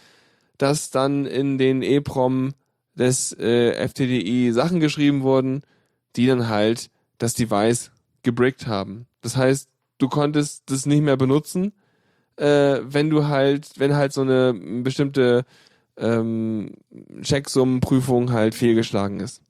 [0.59, 2.53] dass dann in den EEPROM
[2.93, 5.63] des äh, FTDI Sachen geschrieben wurden,
[6.15, 7.89] die dann halt das Device
[8.21, 9.07] gebrickt haben.
[9.21, 11.73] Das heißt, du konntest das nicht mehr benutzen,
[12.35, 15.45] äh, wenn du halt, wenn halt so eine bestimmte
[15.97, 16.71] ähm,
[17.21, 19.41] Checksummenprüfung halt fehlgeschlagen ist.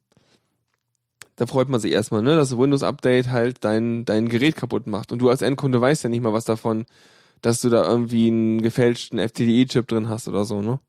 [1.35, 5.11] Da freut man sich erstmal, ne, dass das Windows-Update halt dein, dein Gerät kaputt macht.
[5.11, 6.85] Und du als Endkunde weißt ja nicht mal was davon,
[7.41, 10.79] dass du da irgendwie einen gefälschten FTDI-Chip drin hast oder so, ne?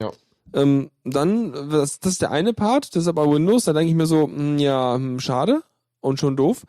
[0.00, 0.10] Ja.
[0.54, 3.96] Ähm, dann, das, das ist der eine Part, das ist aber Windows, da denke ich
[3.96, 5.62] mir so, mh, ja, hm, schade
[6.00, 6.64] und schon doof.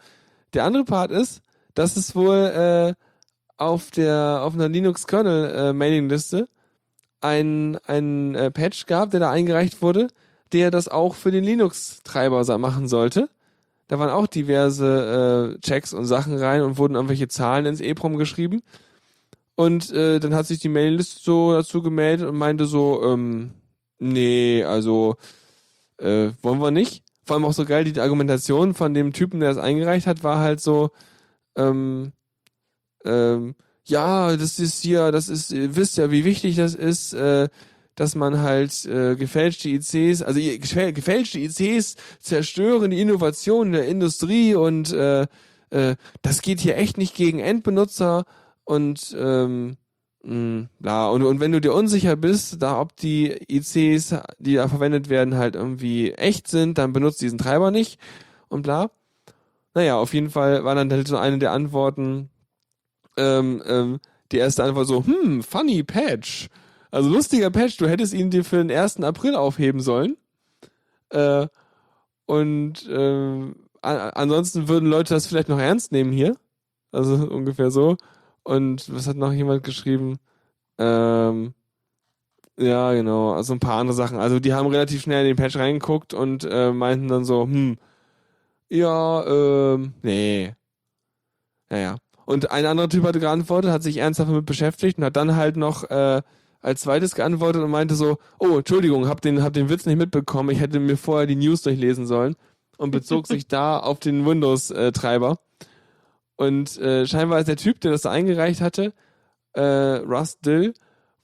[0.54, 1.42] Der andere Part ist,
[1.74, 2.94] dass es wohl äh,
[3.58, 5.74] auf der auf einer Linux Kernel äh,
[7.24, 10.10] Ein ein äh, Patch gab, der da eingereicht wurde,
[10.52, 13.30] der das auch für den Linux Treiber sa- machen sollte.
[13.88, 18.18] Da waren auch diverse äh, Checks und Sachen rein und wurden irgendwelche Zahlen ins EEPROM
[18.18, 18.62] geschrieben.
[19.56, 23.52] Und äh, dann hat sich die Mailingliste so dazu gemeldet und meinte so, ähm,
[24.00, 25.16] nee, also
[26.00, 27.04] äh, wollen wir nicht.
[27.26, 30.40] Vor allem auch so geil, die Argumentation von dem Typen, der das eingereicht hat, war
[30.40, 30.92] halt so,
[31.56, 32.14] ähm,
[33.06, 33.56] ähm,
[33.86, 37.50] ja, das ist hier, das ist, ihr wisst ja, wie wichtig das ist, äh,
[37.96, 44.92] dass man halt äh, gefälschte ICs, also gefälschte ICs zerstören die Innovation der Industrie und
[44.94, 45.28] äh,
[45.70, 48.26] äh, das geht hier echt nicht gegen Endbenutzer
[48.64, 49.78] und ähm,
[50.24, 51.10] mh, bla.
[51.10, 55.36] Und, und wenn du dir unsicher bist, da ob die ICs, die da verwendet werden,
[55.36, 58.00] halt irgendwie echt sind, dann benutzt diesen Treiber nicht
[58.48, 58.92] und bla.
[59.76, 62.30] Naja, auf jeden Fall war dann halt so eine der Antworten,
[63.18, 64.00] ähm, ähm,
[64.32, 66.48] die erste Antwort so, hm, funny Patch.
[66.92, 69.04] Also lustiger Patch, du hättest ihn dir für den 1.
[69.04, 70.18] April aufheben sollen.
[71.12, 71.48] Äh,
[72.26, 72.88] und
[73.82, 76.36] a- ansonsten würden Leute das vielleicht noch ernst nehmen hier.
[76.92, 77.98] Also ungefähr so.
[78.44, 80.18] Und was hat noch jemand geschrieben?
[80.80, 81.54] Ähm,
[82.58, 84.20] ja, genau, also ein paar andere Sachen.
[84.20, 87.78] Also die haben relativ schnell in den Patch reingeguckt und äh, meinten dann so, hm,
[88.70, 90.54] ja, ähm, nee.
[91.70, 91.98] Naja.
[92.26, 95.58] Und ein anderer Typ hatte geantwortet, hat sich ernsthaft damit beschäftigt und hat dann halt
[95.58, 96.22] noch äh,
[96.62, 100.50] als zweites geantwortet und meinte so, oh, Entschuldigung, hab den, hab den Witz nicht mitbekommen,
[100.50, 102.36] ich hätte mir vorher die News durchlesen sollen
[102.78, 105.38] und bezog sich da auf den Windows-Treiber.
[106.36, 108.94] Und äh, scheinbar ist der Typ, der das da eingereicht hatte,
[109.54, 110.74] äh, Russ Dill,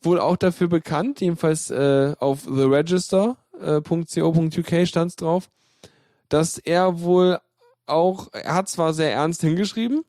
[0.01, 5.49] wohl auch dafür bekannt, jedenfalls äh, auf theregister.co.uk stand's drauf,
[6.29, 7.39] dass er wohl
[7.85, 10.03] auch, er hat zwar sehr ernst hingeschrieben,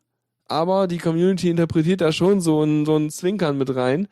[0.50, 4.08] aber die Community interpretiert da schon so ein, so ein Zwinkern mit rein,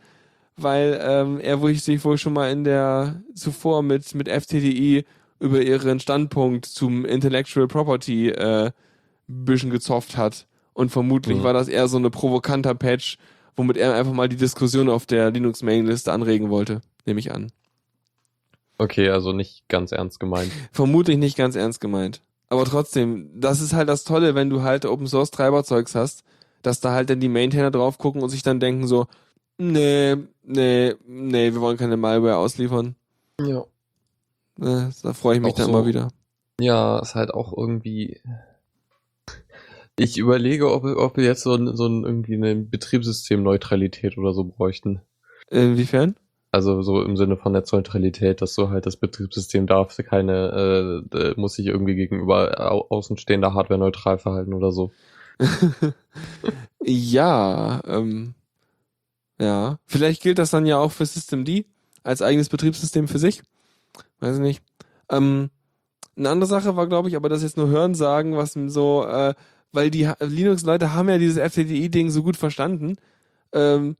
[0.56, 5.04] weil ähm, er wohl sich wohl schon mal in der zuvor mit, mit FTDI
[5.40, 8.66] über ihren Standpunkt zum Intellectual Property äh,
[9.28, 10.46] ein bisschen gezofft hat.
[10.72, 11.42] Und vermutlich Mhm.
[11.42, 13.18] war das eher so eine provokanter Patch,
[13.56, 17.50] womit er einfach mal die Diskussion auf der Linux-Mailingliste anregen wollte, nehme ich an.
[18.78, 20.52] Okay, also nicht ganz ernst gemeint.
[20.70, 22.20] Vermutlich nicht ganz ernst gemeint.
[22.50, 26.24] Aber trotzdem, das ist halt das Tolle, wenn du halt Open Source Treiberzeugs hast,
[26.62, 29.06] dass da halt dann die Maintainer drauf gucken und sich dann denken so,
[29.58, 32.96] nee, nee, nee, wir wollen keine Malware ausliefern.
[33.40, 33.60] Ja.
[34.60, 35.72] Äh, Da freue ich mich Auch dann so.
[35.72, 36.08] mal wieder.
[36.60, 38.20] Ja, ist halt auch irgendwie.
[40.00, 45.00] Ich überlege, ob, ob wir jetzt so, ein, so irgendwie eine Betriebssystemneutralität oder so bräuchten.
[45.50, 46.16] Inwiefern?
[46.50, 51.54] Also so im Sinne von Netzneutralität, dass so halt das Betriebssystem darf keine, äh, muss
[51.54, 54.90] sich irgendwie gegenüber au außenstehender Hardware neutral verhalten oder so.
[56.82, 58.34] ja, ähm,
[59.38, 59.78] ja.
[59.86, 61.66] Vielleicht gilt das dann ja auch für Systemd
[62.02, 63.42] als eigenes Betriebssystem für sich.
[64.20, 64.62] Weiß ich nicht.
[65.10, 65.50] Ähm,
[66.16, 69.34] eine andere Sache war, glaube ich, aber das jetzt nur Hören sagen, was so, äh,
[69.72, 72.96] weil die Linux-Leute haben ja dieses FTDI-Ding so gut verstanden.
[73.52, 73.96] Ähm,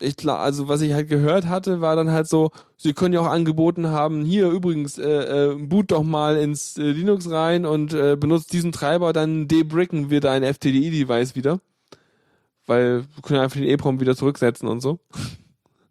[0.00, 3.20] ich klar, also was ich halt gehört hatte, war dann halt so, sie können ja
[3.20, 7.94] auch angeboten haben, hier übrigens, äh, äh, boot doch mal ins äh, Linux rein und
[7.94, 11.60] äh, benutzt diesen Treiber, dann debricken wir dein FTDI-Device wieder.
[12.66, 14.98] Weil wir können einfach den EEPROM wieder zurücksetzen und so.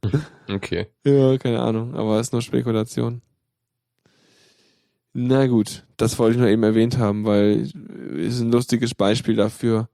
[0.47, 0.85] Okay.
[1.03, 3.23] Ja, keine Ahnung, aber ist nur Spekulation.
[5.13, 7.61] Na gut, das wollte ich noch eben erwähnt haben, weil
[8.17, 9.89] es ist ein lustiges Beispiel dafür,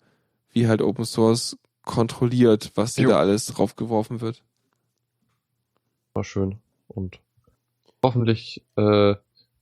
[0.52, 1.58] wie halt Open Source
[1.92, 4.42] kontrolliert, was dir da alles draufgeworfen wird.
[6.14, 6.58] War schön.
[6.88, 7.20] Und
[8.04, 9.16] hoffentlich äh,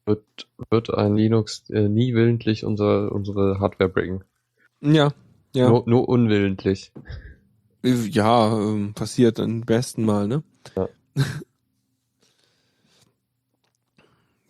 [0.05, 4.23] wird, wird ein Linux äh, nie willentlich unser, unsere Hardware breaken.
[4.81, 5.11] Ja,
[5.53, 5.69] ja.
[5.69, 6.91] Nur, nur unwillentlich.
[7.83, 10.43] Ja, ähm, passiert am besten Mal, ne?
[10.75, 10.89] Ja.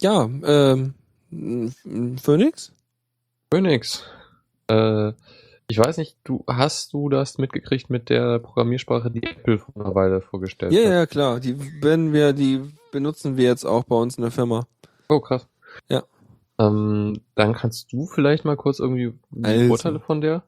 [0.02, 0.94] ja, ähm,
[2.22, 2.74] Phoenix?
[3.52, 4.04] Phoenix.
[4.68, 5.14] Äh,
[5.70, 9.94] ich weiß nicht, du hast du das mitgekriegt mit der Programmiersprache, die Apple vor einer
[9.94, 10.86] Weile vorgestellt ja, hat?
[10.86, 11.40] Ja, ja, klar.
[11.40, 12.62] Die werden wir, die
[12.92, 14.66] benutzen wir jetzt auch bei uns in der Firma.
[15.10, 15.48] Oh, krass.
[15.88, 16.04] Ja.
[16.58, 19.68] Ähm, dann kannst du vielleicht mal kurz irgendwie die Also.
[19.68, 20.44] Vorteile von der?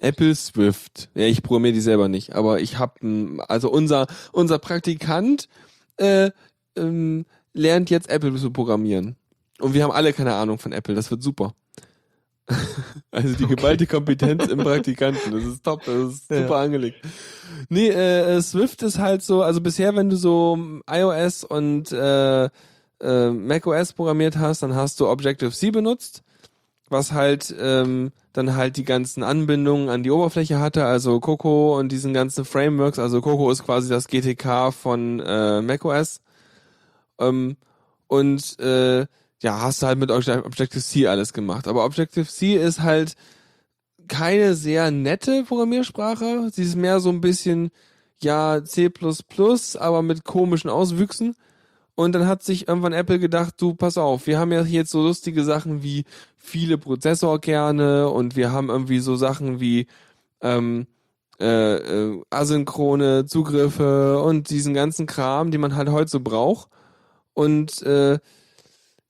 [0.00, 1.08] Apple Swift.
[1.14, 5.48] Ja, ich programmiere die selber nicht, aber ich habe, also unser unser Praktikant
[5.96, 6.30] äh,
[6.76, 9.16] ähm, lernt jetzt Apple zu programmieren.
[9.60, 10.94] Und wir haben alle keine Ahnung von Apple.
[10.94, 11.54] Das wird super.
[13.10, 15.32] also die geballte Kompetenz im Praktikanten.
[15.32, 15.84] Das ist top.
[15.84, 16.62] Das ist super Ja.
[16.62, 17.04] angelegt.
[17.68, 20.58] Nee, äh, Swift ist halt so, also bisher, wenn du so
[20.90, 22.44] iOS und äh,
[23.00, 26.22] äh, macOS programmiert hast, dann hast du Objective-C benutzt,
[26.88, 31.90] was halt ähm, dann halt die ganzen Anbindungen an die Oberfläche hatte, also Coco und
[31.92, 32.98] diesen ganzen Frameworks.
[32.98, 36.20] Also Coco ist quasi das GTK von äh, macOS.
[37.20, 37.56] Ähm,
[38.06, 39.06] und äh,
[39.42, 41.68] ja, hast du halt mit Obje- Objective-C alles gemacht.
[41.68, 43.14] Aber Objective-C ist halt
[44.08, 46.50] keine sehr nette Programmiersprache.
[46.52, 47.70] Sie ist mehr so ein bisschen,
[48.20, 48.90] ja, C++,
[49.78, 51.36] aber mit komischen Auswüchsen.
[51.94, 55.02] Und dann hat sich irgendwann Apple gedacht, du, pass auf, wir haben ja jetzt so
[55.02, 56.04] lustige Sachen wie
[56.36, 59.88] viele Prozessorkerne und wir haben irgendwie so Sachen wie
[60.40, 60.86] ähm,
[61.40, 66.68] äh, äh, asynchrone Zugriffe und diesen ganzen Kram, die man halt heute so braucht.
[67.34, 68.18] Und äh,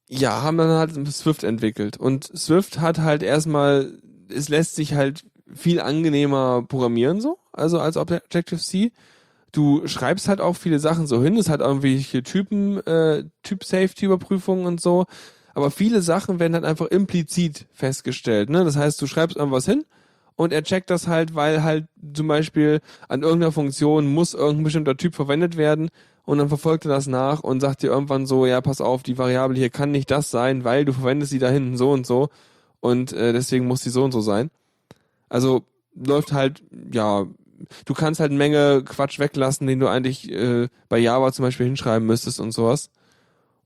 [0.08, 1.96] ja, haben dann halt Swift entwickelt.
[1.96, 3.98] Und Swift hat halt erstmal,
[4.28, 8.92] es lässt sich halt viel angenehmer programmieren so, also als Objective-C.
[9.52, 14.80] Du schreibst halt auch viele Sachen so hin, es hat irgendwelche Typen, äh, Typ-Safety-Überprüfungen und
[14.80, 15.06] so,
[15.54, 18.64] aber viele Sachen werden halt einfach implizit festgestellt, ne?
[18.64, 19.84] Das heißt, du schreibst irgendwas hin
[20.36, 24.96] und er checkt das halt, weil halt zum Beispiel an irgendeiner Funktion muss irgendein bestimmter
[24.96, 25.88] Typ verwendet werden
[26.28, 29.16] und dann verfolgt er das nach und sagt dir irgendwann so, ja, pass auf, die
[29.16, 32.28] Variable hier kann nicht das sein, weil du verwendest sie da hinten so und so
[32.80, 34.50] und äh, deswegen muss die so und so sein.
[35.30, 35.62] Also
[35.94, 36.62] läuft halt,
[36.92, 37.24] ja,
[37.86, 41.64] du kannst halt eine Menge Quatsch weglassen, den du eigentlich äh, bei Java zum Beispiel
[41.64, 42.90] hinschreiben müsstest und sowas.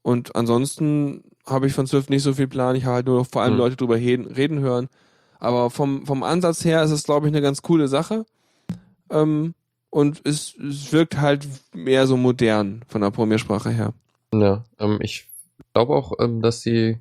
[0.02, 2.76] Und ansonsten habe ich von Swift nicht so viel Plan.
[2.76, 3.58] Ich habe halt nur vor allem Hm.
[3.58, 4.88] Leute drüber reden, reden hören.
[5.40, 8.24] Aber vom, vom Ansatz her ist es, glaube ich, eine ganz coole Sache.
[9.10, 9.54] Ähm,
[9.92, 13.92] und es, es wirkt halt mehr so modern von der Programmiersprache her.
[14.32, 15.28] Ja, ähm, ich
[15.74, 16.98] glaube auch, ähm, dass sie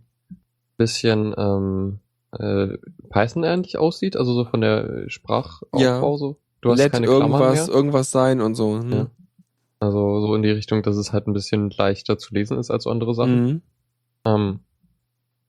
[0.78, 2.00] bisschen ähm,
[2.32, 2.78] äh,
[3.10, 6.18] Python ähnlich aussieht, also so von der Sprachaufbau Ja.
[6.18, 6.38] so.
[6.60, 8.76] Du hast Let keine irgendwas, irgendwas sein und so.
[8.76, 8.82] Ja.
[8.82, 9.08] Hm.
[9.80, 12.86] Also so in die Richtung, dass es halt ein bisschen leichter zu lesen ist als
[12.88, 13.46] andere Sachen.
[13.46, 13.62] Mhm.
[14.26, 14.60] Ähm,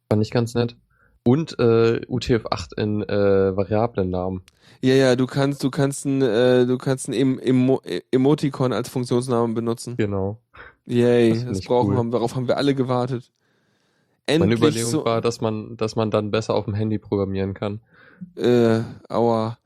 [0.09, 0.77] fand ich ganz nett.
[1.25, 4.43] Und äh, UTF-8 in äh, Variablennamen.
[4.81, 8.89] Ja, ja, du kannst, du kannst ein, äh, du kannst ein Em Emo Emoticon als
[8.89, 9.97] Funktionsnamen benutzen.
[9.97, 10.39] Genau.
[10.87, 12.05] Yay, Das das, brauchen cool.
[12.07, 13.31] wir, darauf haben wir alle gewartet.
[14.27, 17.55] Meine Endlich Überlegung so, war, dass man, dass man dann besser auf dem Handy programmieren
[17.55, 17.81] kann.
[18.37, 19.59] äh, aua.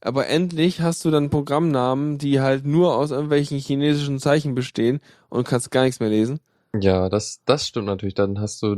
[0.00, 5.46] Aber endlich hast du dann Programmnamen, die halt nur aus irgendwelchen chinesischen Zeichen bestehen und
[5.46, 6.40] kannst gar nichts mehr lesen.
[6.80, 8.14] Ja, das, das stimmt natürlich.
[8.14, 8.68] Dann hast du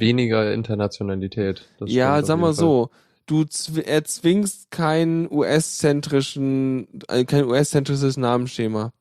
[0.00, 1.68] weniger Internationalität.
[1.78, 2.54] Das ja, sag mal Fall.
[2.54, 2.90] so,
[3.26, 8.92] du zw erzwingst kein US-zentrischen, äh, kein US-zentrisches Namensschema.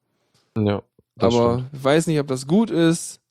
[0.55, 0.83] Ja,
[1.15, 1.69] das aber stimmt.
[1.73, 3.21] ich weiß nicht, ob das gut ist,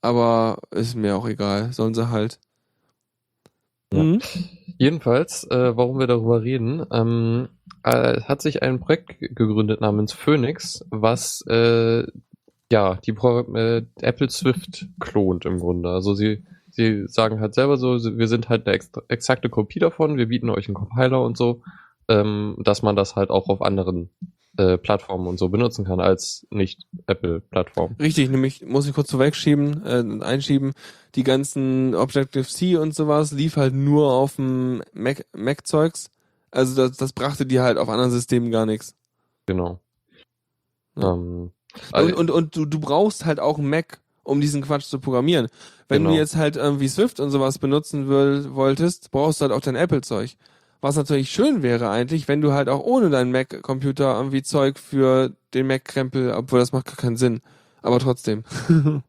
[0.00, 1.72] aber ist mir auch egal.
[1.72, 2.40] Sollen sie halt.
[3.92, 4.02] Ja.
[4.02, 4.22] Mhm.
[4.78, 7.48] Jedenfalls, äh, warum wir darüber reden, ähm,
[7.84, 12.04] äh, hat sich ein Projekt gegründet namens Phoenix, was äh,
[12.72, 15.90] Ja, die äh, Apple Swift klont im Grunde.
[15.90, 20.16] Also sie, sie sagen halt selber so, wir sind halt eine ex exakte Kopie davon,
[20.16, 21.60] wir bieten euch einen Compiler und so,
[22.08, 24.08] ähm, dass man das halt auch auf anderen
[24.56, 27.96] äh, Plattformen und so benutzen kann als nicht Apple-Plattform.
[28.00, 30.72] Richtig, nämlich muss ich kurz vorwegschieben, äh, einschieben,
[31.14, 36.10] die ganzen Objective-C und sowas lief halt nur auf dem Mac, Mac-Zeugs.
[36.50, 38.96] Also das, das brachte dir halt auf anderen Systemen gar nichts.
[39.44, 39.78] Genau.
[40.96, 41.12] Ja.
[41.12, 41.50] Ähm,
[41.92, 45.00] also und, und, und du, du brauchst halt auch einen Mac, um diesen Quatsch zu
[45.00, 45.48] programmieren.
[45.88, 46.14] Wenn genau.
[46.14, 49.76] du jetzt halt irgendwie Swift und sowas benutzen will, wolltest, brauchst du halt auch dein
[49.76, 50.36] Apple-Zeug.
[50.80, 55.32] Was natürlich schön wäre eigentlich, wenn du halt auch ohne deinen Mac-Computer irgendwie Zeug für
[55.54, 57.40] den Mac-Krempel, obwohl das macht gar keinen Sinn.
[57.82, 58.44] Aber trotzdem.
[58.68, 59.02] mhm.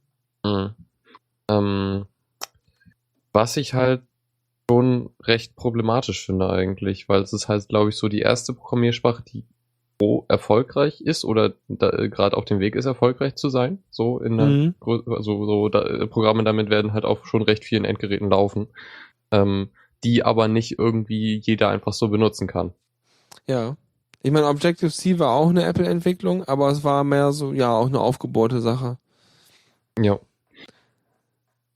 [1.47, 2.05] ähm,
[3.31, 4.03] was ich halt
[4.69, 9.23] schon recht problematisch finde eigentlich, weil es ist halt, glaube ich, so die erste Programmiersprache,
[9.23, 9.43] die
[10.03, 13.83] pro erfolgreich ist oder äh, gerade auf dem Weg ist, erfolgreich zu sein.
[13.89, 14.75] So in der, mhm.
[14.81, 18.67] also so da, Programme damit werden halt auf schon recht vielen Endgeräten laufen.
[19.31, 19.69] Ähm,
[20.03, 22.73] die aber nicht irgendwie jeder einfach so benutzen kann.
[23.47, 23.77] Ja.
[24.21, 28.01] Ich meine, Objective-C war auch eine Apple-Entwicklung, aber es war mehr so, ja, auch eine
[28.01, 28.97] aufgebohrte Sache.
[29.97, 30.19] Ja.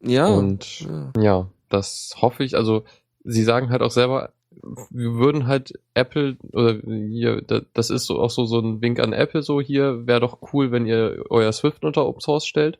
[0.02, 0.28] Ja.
[0.28, 1.12] Und ja.
[1.18, 2.58] ja, das hoffe ich.
[2.58, 2.84] Also,
[3.24, 4.34] sie sagen halt auch selber,
[4.90, 7.42] wir würden halt Apple oder hier,
[7.74, 10.72] das ist so auch so, so ein Wink an Apple, so hier, wäre doch cool,
[10.72, 12.80] wenn ihr euer Swift unter Open Source stellt.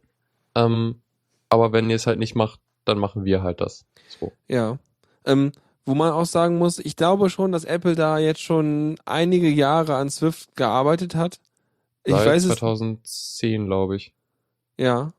[0.56, 1.02] Ähm,
[1.50, 3.86] aber wenn ihr es halt nicht macht, dann machen wir halt das.
[4.20, 4.32] So.
[4.48, 4.80] Ja.
[5.26, 5.52] Ähm,
[5.86, 9.96] wo man auch sagen muss, ich glaube schon, dass Apple da jetzt schon einige Jahre
[9.96, 11.40] an Swift gearbeitet hat.
[12.04, 14.14] Ich Seit weiß 2010, glaube ich.
[14.78, 15.14] Ja,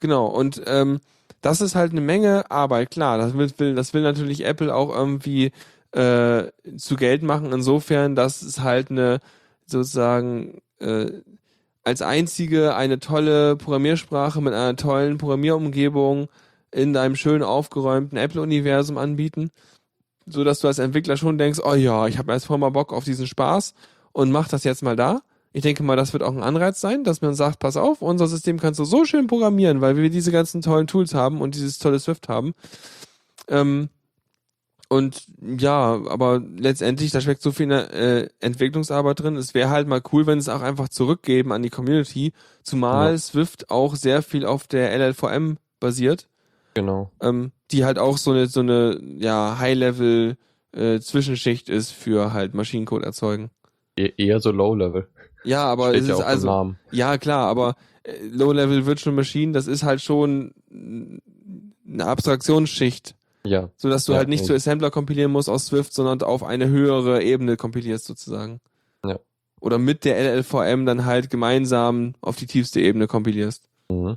[0.00, 0.26] genau.
[0.26, 1.00] Und ähm,
[1.40, 3.18] das ist halt eine Menge Arbeit, klar.
[3.18, 5.52] Das will, das will natürlich Apple auch irgendwie
[5.92, 9.20] äh, zu Geld machen, insofern, dass es halt eine
[9.66, 11.10] sozusagen äh,
[11.84, 16.28] als einzige eine tolle Programmiersprache mit einer tollen Programmierumgebung
[16.70, 19.50] in deinem schön aufgeräumten Apple-Universum anbieten,
[20.26, 23.04] so dass du als Entwickler schon denkst, oh ja, ich habe erst mal Bock auf
[23.04, 23.74] diesen Spaß
[24.12, 25.20] und mach das jetzt mal da.
[25.54, 28.26] Ich denke mal, das wird auch ein Anreiz sein, dass man sagt, pass auf, unser
[28.26, 31.78] System kannst du so schön programmieren, weil wir diese ganzen tollen Tools haben und dieses
[31.78, 32.54] tolle Swift haben.
[33.48, 33.90] Ähm,
[34.92, 39.36] und ja, aber letztendlich, da steckt so viel äh, Entwicklungsarbeit drin.
[39.36, 43.18] Es wäre halt mal cool, wenn es auch einfach zurückgeben an die Community, zumal ja.
[43.18, 46.28] Swift auch sehr viel auf der LLVM basiert.
[46.74, 47.10] Genau.
[47.22, 50.36] Ähm, die halt auch so eine, so eine, ja, High-Level
[50.72, 53.50] äh, Zwischenschicht ist für halt Maschinencode erzeugen.
[53.96, 55.08] E eher so Low-Level.
[55.42, 59.68] Ja, aber Steht es ja ist also, ja klar, aber äh, Low-Level Virtual Machine, das
[59.68, 63.14] ist halt schon eine Abstraktionsschicht.
[63.44, 63.70] Ja.
[63.76, 66.68] So dass du ja, halt nicht zu Assembler kompilieren musst aus Swift, sondern auf eine
[66.68, 68.60] höhere Ebene kompilierst sozusagen.
[69.04, 69.18] Ja.
[69.60, 73.68] Oder mit der LLVM dann halt gemeinsam auf die tiefste Ebene kompilierst.
[73.88, 74.16] Mhm.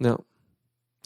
[0.00, 0.18] Ja.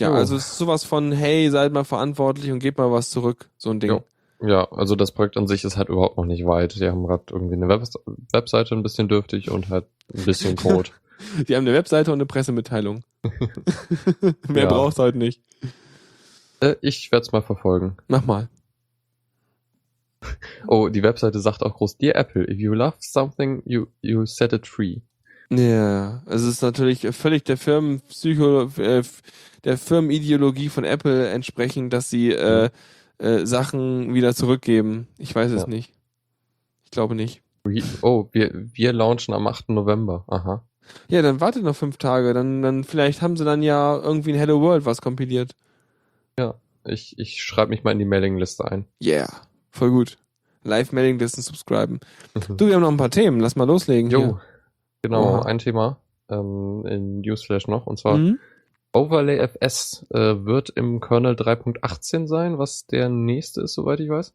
[0.00, 0.14] Ja, oh.
[0.14, 3.70] also es ist sowas von, hey, seid mal verantwortlich und gebt mal was zurück, so
[3.70, 3.90] ein Ding.
[3.90, 4.02] Ja.
[4.44, 6.74] Ja, also das Projekt an sich ist halt überhaupt noch nicht weit.
[6.74, 7.84] Die haben gerade irgendwie eine Web
[8.32, 10.90] Webseite ein bisschen dürftig und halt ein bisschen Code.
[11.46, 13.04] Die haben eine Webseite und eine Pressemitteilung.
[14.48, 14.68] Mehr ja.
[14.68, 15.40] brauchst halt nicht.
[16.62, 17.96] Äh, ich werde es mal verfolgen.
[18.08, 18.48] Mach mal.
[20.68, 24.52] Oh, die Webseite sagt auch groß, Dear Apple, if you love something, you, you set
[24.52, 25.00] it free.
[25.50, 29.02] Ja, es ist natürlich völlig der Firmenpsycho, äh,
[29.64, 32.70] der Firmenideologie von Apple entsprechend, dass sie äh,
[33.18, 35.08] äh, Sachen wieder zurückgeben.
[35.18, 35.68] Ich weiß es ja.
[35.68, 35.92] nicht.
[36.84, 37.42] Ich glaube nicht.
[38.02, 39.70] Oh, wir, wir launchen am 8.
[39.70, 40.24] November.
[40.28, 40.64] Aha.
[41.08, 42.32] Ja, dann wartet noch fünf Tage.
[42.32, 45.54] Dann, dann vielleicht haben sie dann ja irgendwie in Hello World was kompiliert.
[46.38, 46.54] Ja,
[46.84, 48.86] ich, ich schreibe mich mal in die Mailingliste ein.
[49.02, 49.28] Yeah,
[49.70, 50.18] voll gut.
[50.64, 52.00] Live-Mailinglisten subscriben.
[52.56, 53.40] du, wir haben noch ein paar Themen.
[53.40, 54.10] Lass mal loslegen.
[54.10, 54.40] Jo, hier.
[55.02, 55.38] genau.
[55.38, 55.42] Oha.
[55.42, 57.86] Ein Thema ähm, in Newsflash noch.
[57.86, 58.38] Und zwar mhm.
[58.92, 64.34] Overlay FS äh, wird im Kernel 3.18 sein, was der nächste ist, soweit ich weiß.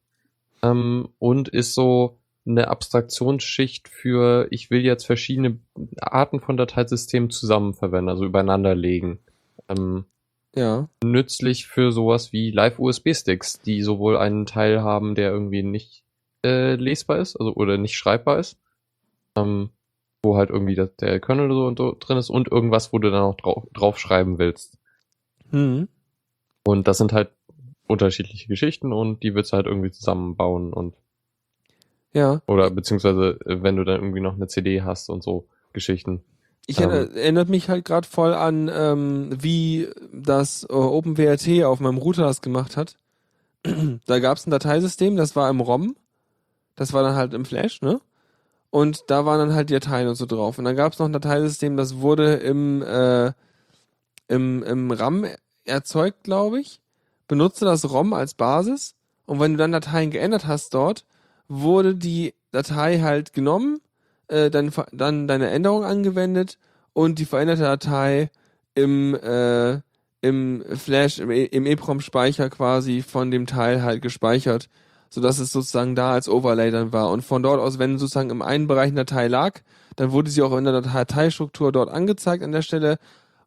[0.64, 5.60] Ähm, und ist so eine Abstraktionsschicht für, ich will jetzt verschiedene
[6.00, 9.20] Arten von Dateisystemen zusammen verwenden, also übereinander legen.
[9.70, 10.06] Ähm,
[10.58, 10.90] ja.
[11.04, 16.04] Nützlich für sowas wie Live-USB-Sticks, die sowohl einen Teil haben, der irgendwie nicht
[16.44, 18.60] äh, lesbar ist, also oder nicht schreibbar ist,
[19.36, 19.70] ähm,
[20.24, 23.12] wo halt irgendwie der, der Kernel so und so drin ist und irgendwas, wo du
[23.12, 24.78] dann auch drauf, drauf schreiben willst.
[25.52, 25.88] Mhm.
[26.66, 27.30] Und das sind halt
[27.88, 30.96] unterschiedliche Geschichten und die willst du halt irgendwie zusammenbauen und
[32.14, 32.42] ja.
[32.48, 36.24] Oder beziehungsweise äh, wenn du dann irgendwie noch eine CD hast und so Geschichten.
[36.68, 41.98] Ich ähm, erinnert mich halt gerade voll an, ähm, wie das äh, OpenWRT auf meinem
[41.98, 42.98] Router das gemacht hat.
[44.06, 45.96] da gab es ein Dateisystem, das war im ROM.
[46.76, 48.00] Das war dann halt im Flash, ne?
[48.70, 50.58] und da waren dann halt die Dateien und so drauf.
[50.58, 53.32] Und dann gab es noch ein Dateisystem, das wurde im, äh,
[54.28, 55.26] im, im RAM
[55.66, 56.82] erzeugt, glaube ich,
[57.28, 58.96] benutzte das ROM als Basis
[59.26, 61.06] und wenn du dann Dateien geändert hast dort,
[61.48, 63.82] wurde die Datei halt genommen,
[64.28, 66.58] äh, dann, dann deine Änderung angewendet
[66.94, 68.30] und die veränderte Datei
[68.76, 69.80] im, äh,
[70.22, 74.70] im Flash, im, im EEPROM-Speicher quasi von dem Teil halt gespeichert,
[75.10, 77.10] sodass es sozusagen da als Overlay dann war.
[77.12, 79.62] Und von dort aus, wenn sozusagen im einen Bereich eine Datei lag,
[79.96, 82.98] dann wurde sie auch in der Dateistruktur dort angezeigt an der Stelle.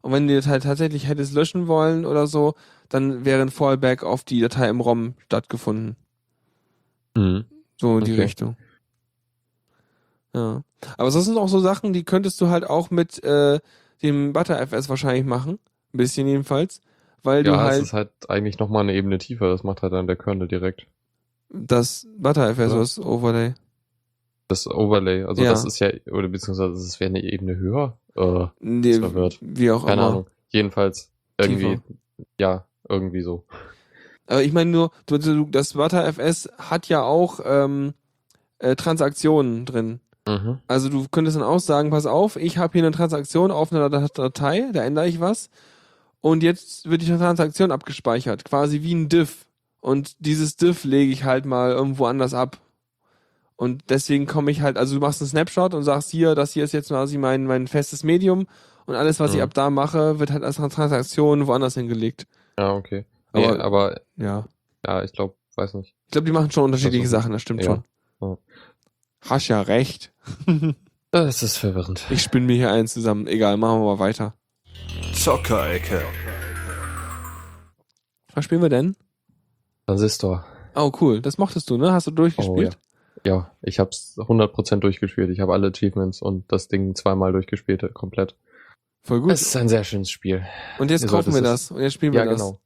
[0.01, 2.55] Und wenn du die Datei tatsächlich hättest löschen wollen oder so,
[2.89, 5.95] dann wäre ein Fallback auf die Datei im ROM stattgefunden.
[7.15, 7.45] Mhm.
[7.79, 8.21] So in die okay.
[8.21, 8.57] Richtung.
[10.33, 10.63] Ja.
[10.97, 13.59] Aber das sind auch so Sachen, die könntest du halt auch mit äh,
[14.01, 15.59] dem ButterFS wahrscheinlich machen.
[15.93, 16.81] Ein bisschen jedenfalls.
[17.23, 17.71] Weil ja, du halt.
[17.71, 19.49] Ja, es ist halt eigentlich nochmal eine Ebene tiefer.
[19.49, 20.87] Das macht halt dann der Kernel direkt.
[21.49, 23.53] Das ButterFS, was Overlay.
[24.47, 25.51] Das Overlay, also ja.
[25.51, 27.97] das ist ja, oder beziehungsweise das wäre eine Ebene höher.
[28.15, 29.37] Äh, nee, verwirrt.
[29.41, 30.09] Wie auch Keine immer.
[30.09, 30.27] Ahnung.
[30.49, 31.93] Jedenfalls irgendwie, tiefer.
[32.37, 33.45] ja, irgendwie so.
[34.27, 37.93] Aber ich meine nur, das ButterFS hat ja auch ähm,
[38.59, 39.99] äh, Transaktionen drin.
[40.27, 40.59] Mhm.
[40.67, 43.89] Also du könntest dann auch sagen, pass auf, ich habe hier eine Transaktion auf einer
[43.89, 45.49] Datei, da ändere ich was.
[46.21, 49.47] Und jetzt wird die Transaktion abgespeichert, quasi wie ein Diff.
[49.79, 52.59] Und dieses Diff lege ich halt mal irgendwo anders ab.
[53.55, 56.63] Und deswegen komme ich halt, also du machst einen Snapshot und sagst hier, das hier
[56.63, 58.47] ist jetzt quasi mein, mein festes Medium
[58.85, 59.37] und alles, was mhm.
[59.37, 62.27] ich ab da mache, wird halt als Transaktion woanders hingelegt.
[62.57, 63.05] Ja, okay.
[63.33, 64.45] Nee, aber, aber ja.
[64.85, 65.95] Ja, ich glaube, weiß nicht.
[66.05, 67.65] Ich glaube, die machen schon unterschiedliche also, Sachen, das stimmt ja.
[67.65, 67.83] schon.
[68.21, 68.37] Ja.
[69.21, 70.11] Hast ja recht.
[71.11, 72.05] das ist verwirrend.
[72.09, 73.27] Ich spinne mir hier einen zusammen.
[73.27, 74.33] Egal, machen wir mal weiter.
[75.13, 76.01] Zockerecke.
[78.33, 78.95] Was spielen wir denn?
[79.85, 80.45] Transistor.
[80.75, 81.21] Oh, cool.
[81.21, 81.91] Das mochtest du, ne?
[81.91, 82.77] Hast du durchgespielt?
[82.77, 83.35] Oh, ja.
[83.35, 85.29] ja, ich hab's 100% durchgespielt.
[85.29, 88.35] Ich habe alle Achievements und das Ding zweimal durchgespielt, komplett.
[89.03, 89.31] Voll gut.
[89.31, 90.45] Es ist ein sehr schönes Spiel.
[90.79, 91.71] Und jetzt Ihr kaufen wir das.
[91.71, 92.39] Und jetzt spielen wir ja, das.
[92.39, 92.59] Ja, genau.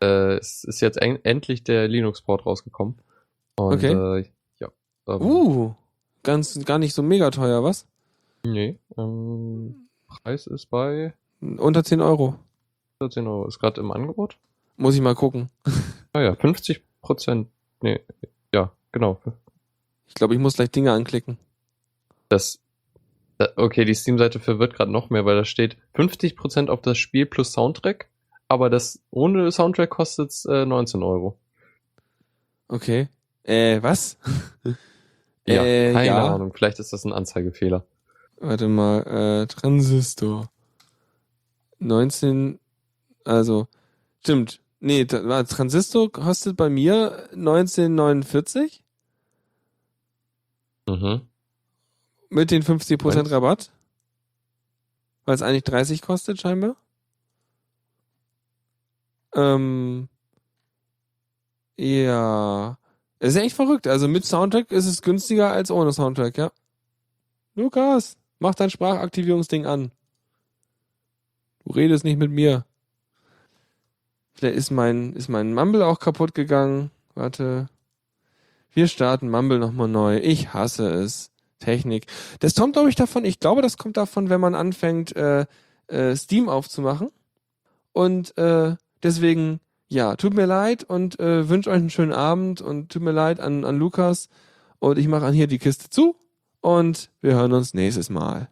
[0.00, 2.98] Äh, es ist jetzt endlich der Linux-Port rausgekommen.
[3.56, 3.92] Und, okay.
[3.92, 4.68] Äh, ja.
[5.06, 5.74] Ähm, uh,
[6.22, 7.86] ganz, gar nicht so mega teuer, was?
[8.44, 8.78] Nee.
[8.96, 11.14] Ähm, Preis ist bei...
[11.40, 12.38] Unter 10 Euro.
[12.98, 13.46] Unter 10 Euro.
[13.46, 14.38] Ist gerade im Angebot?
[14.76, 15.50] Muss ich mal gucken.
[16.12, 17.48] Ah ja, 50 Prozent.
[17.80, 18.00] Nee,
[18.52, 19.20] ja, genau.
[20.06, 21.38] Ich glaube, ich muss gleich Dinge anklicken.
[22.28, 22.60] Das,
[23.56, 27.52] okay, die Steam-Seite verwirrt gerade noch mehr, weil da steht 50% auf das Spiel plus
[27.52, 28.08] Soundtrack,
[28.48, 31.38] aber das ohne Soundtrack kostet äh, 19 Euro.
[32.68, 33.08] Okay.
[33.42, 34.18] Äh, was?
[35.46, 36.34] ja, äh, keine ja.
[36.34, 36.52] Ahnung.
[36.54, 37.84] Vielleicht ist das ein Anzeigefehler.
[38.38, 39.02] Warte mal,
[39.42, 40.50] äh, Transistor.
[41.78, 42.58] 19,
[43.24, 43.68] also,
[44.20, 44.60] stimmt.
[44.80, 48.82] Nee, Transistor kostet bei mir 1949.
[50.88, 51.20] Mhm.
[52.30, 53.30] Mit den 50% Moment.
[53.30, 53.70] Rabatt.
[55.24, 56.76] Weil es eigentlich 30 kostet, scheinbar.
[59.34, 60.08] Ähm,
[61.76, 62.78] ja.
[63.22, 63.86] Es ist echt verrückt.
[63.86, 66.50] Also mit Soundtrack ist es günstiger als ohne Soundtrack, ja.
[67.54, 69.92] Lukas, mach dein Sprachaktivierungsding an.
[71.64, 72.64] Du redest nicht mit mir.
[74.34, 76.90] Vielleicht ist mein, ist mein Mumble auch kaputt gegangen.
[77.14, 77.68] Warte.
[78.72, 80.16] Wir starten Mumble nochmal neu.
[80.16, 81.30] Ich hasse es.
[81.60, 82.06] Technik.
[82.40, 85.46] Das kommt, glaube ich, davon, ich glaube, das kommt davon, wenn man anfängt, äh,
[85.86, 87.12] äh, Steam aufzumachen.
[87.92, 89.60] Und äh, deswegen,
[89.92, 93.40] ja, tut mir leid und äh, wünsche euch einen schönen Abend und tut mir leid
[93.40, 94.28] an, an Lukas.
[94.78, 96.16] Und ich mache an hier die Kiste zu
[96.60, 98.48] und wir hören uns nächstes Mal.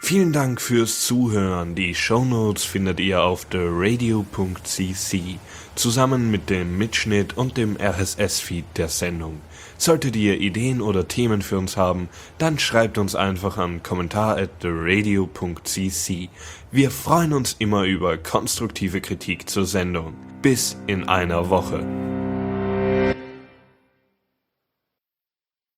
[0.00, 1.74] Vielen Dank fürs Zuhören.
[1.74, 5.38] Die Shownotes findet ihr auf theradio.cc
[5.74, 9.40] zusammen mit dem Mitschnitt und dem RSS-Feed der Sendung.
[9.76, 12.08] Solltet ihr Ideen oder Themen für uns haben,
[12.38, 16.28] dann schreibt uns einfach an kommentar at theradio.cc.
[16.74, 20.14] Wir freuen uns immer über konstruktive Kritik zur Sendung.
[20.42, 21.86] Bis in einer Woche.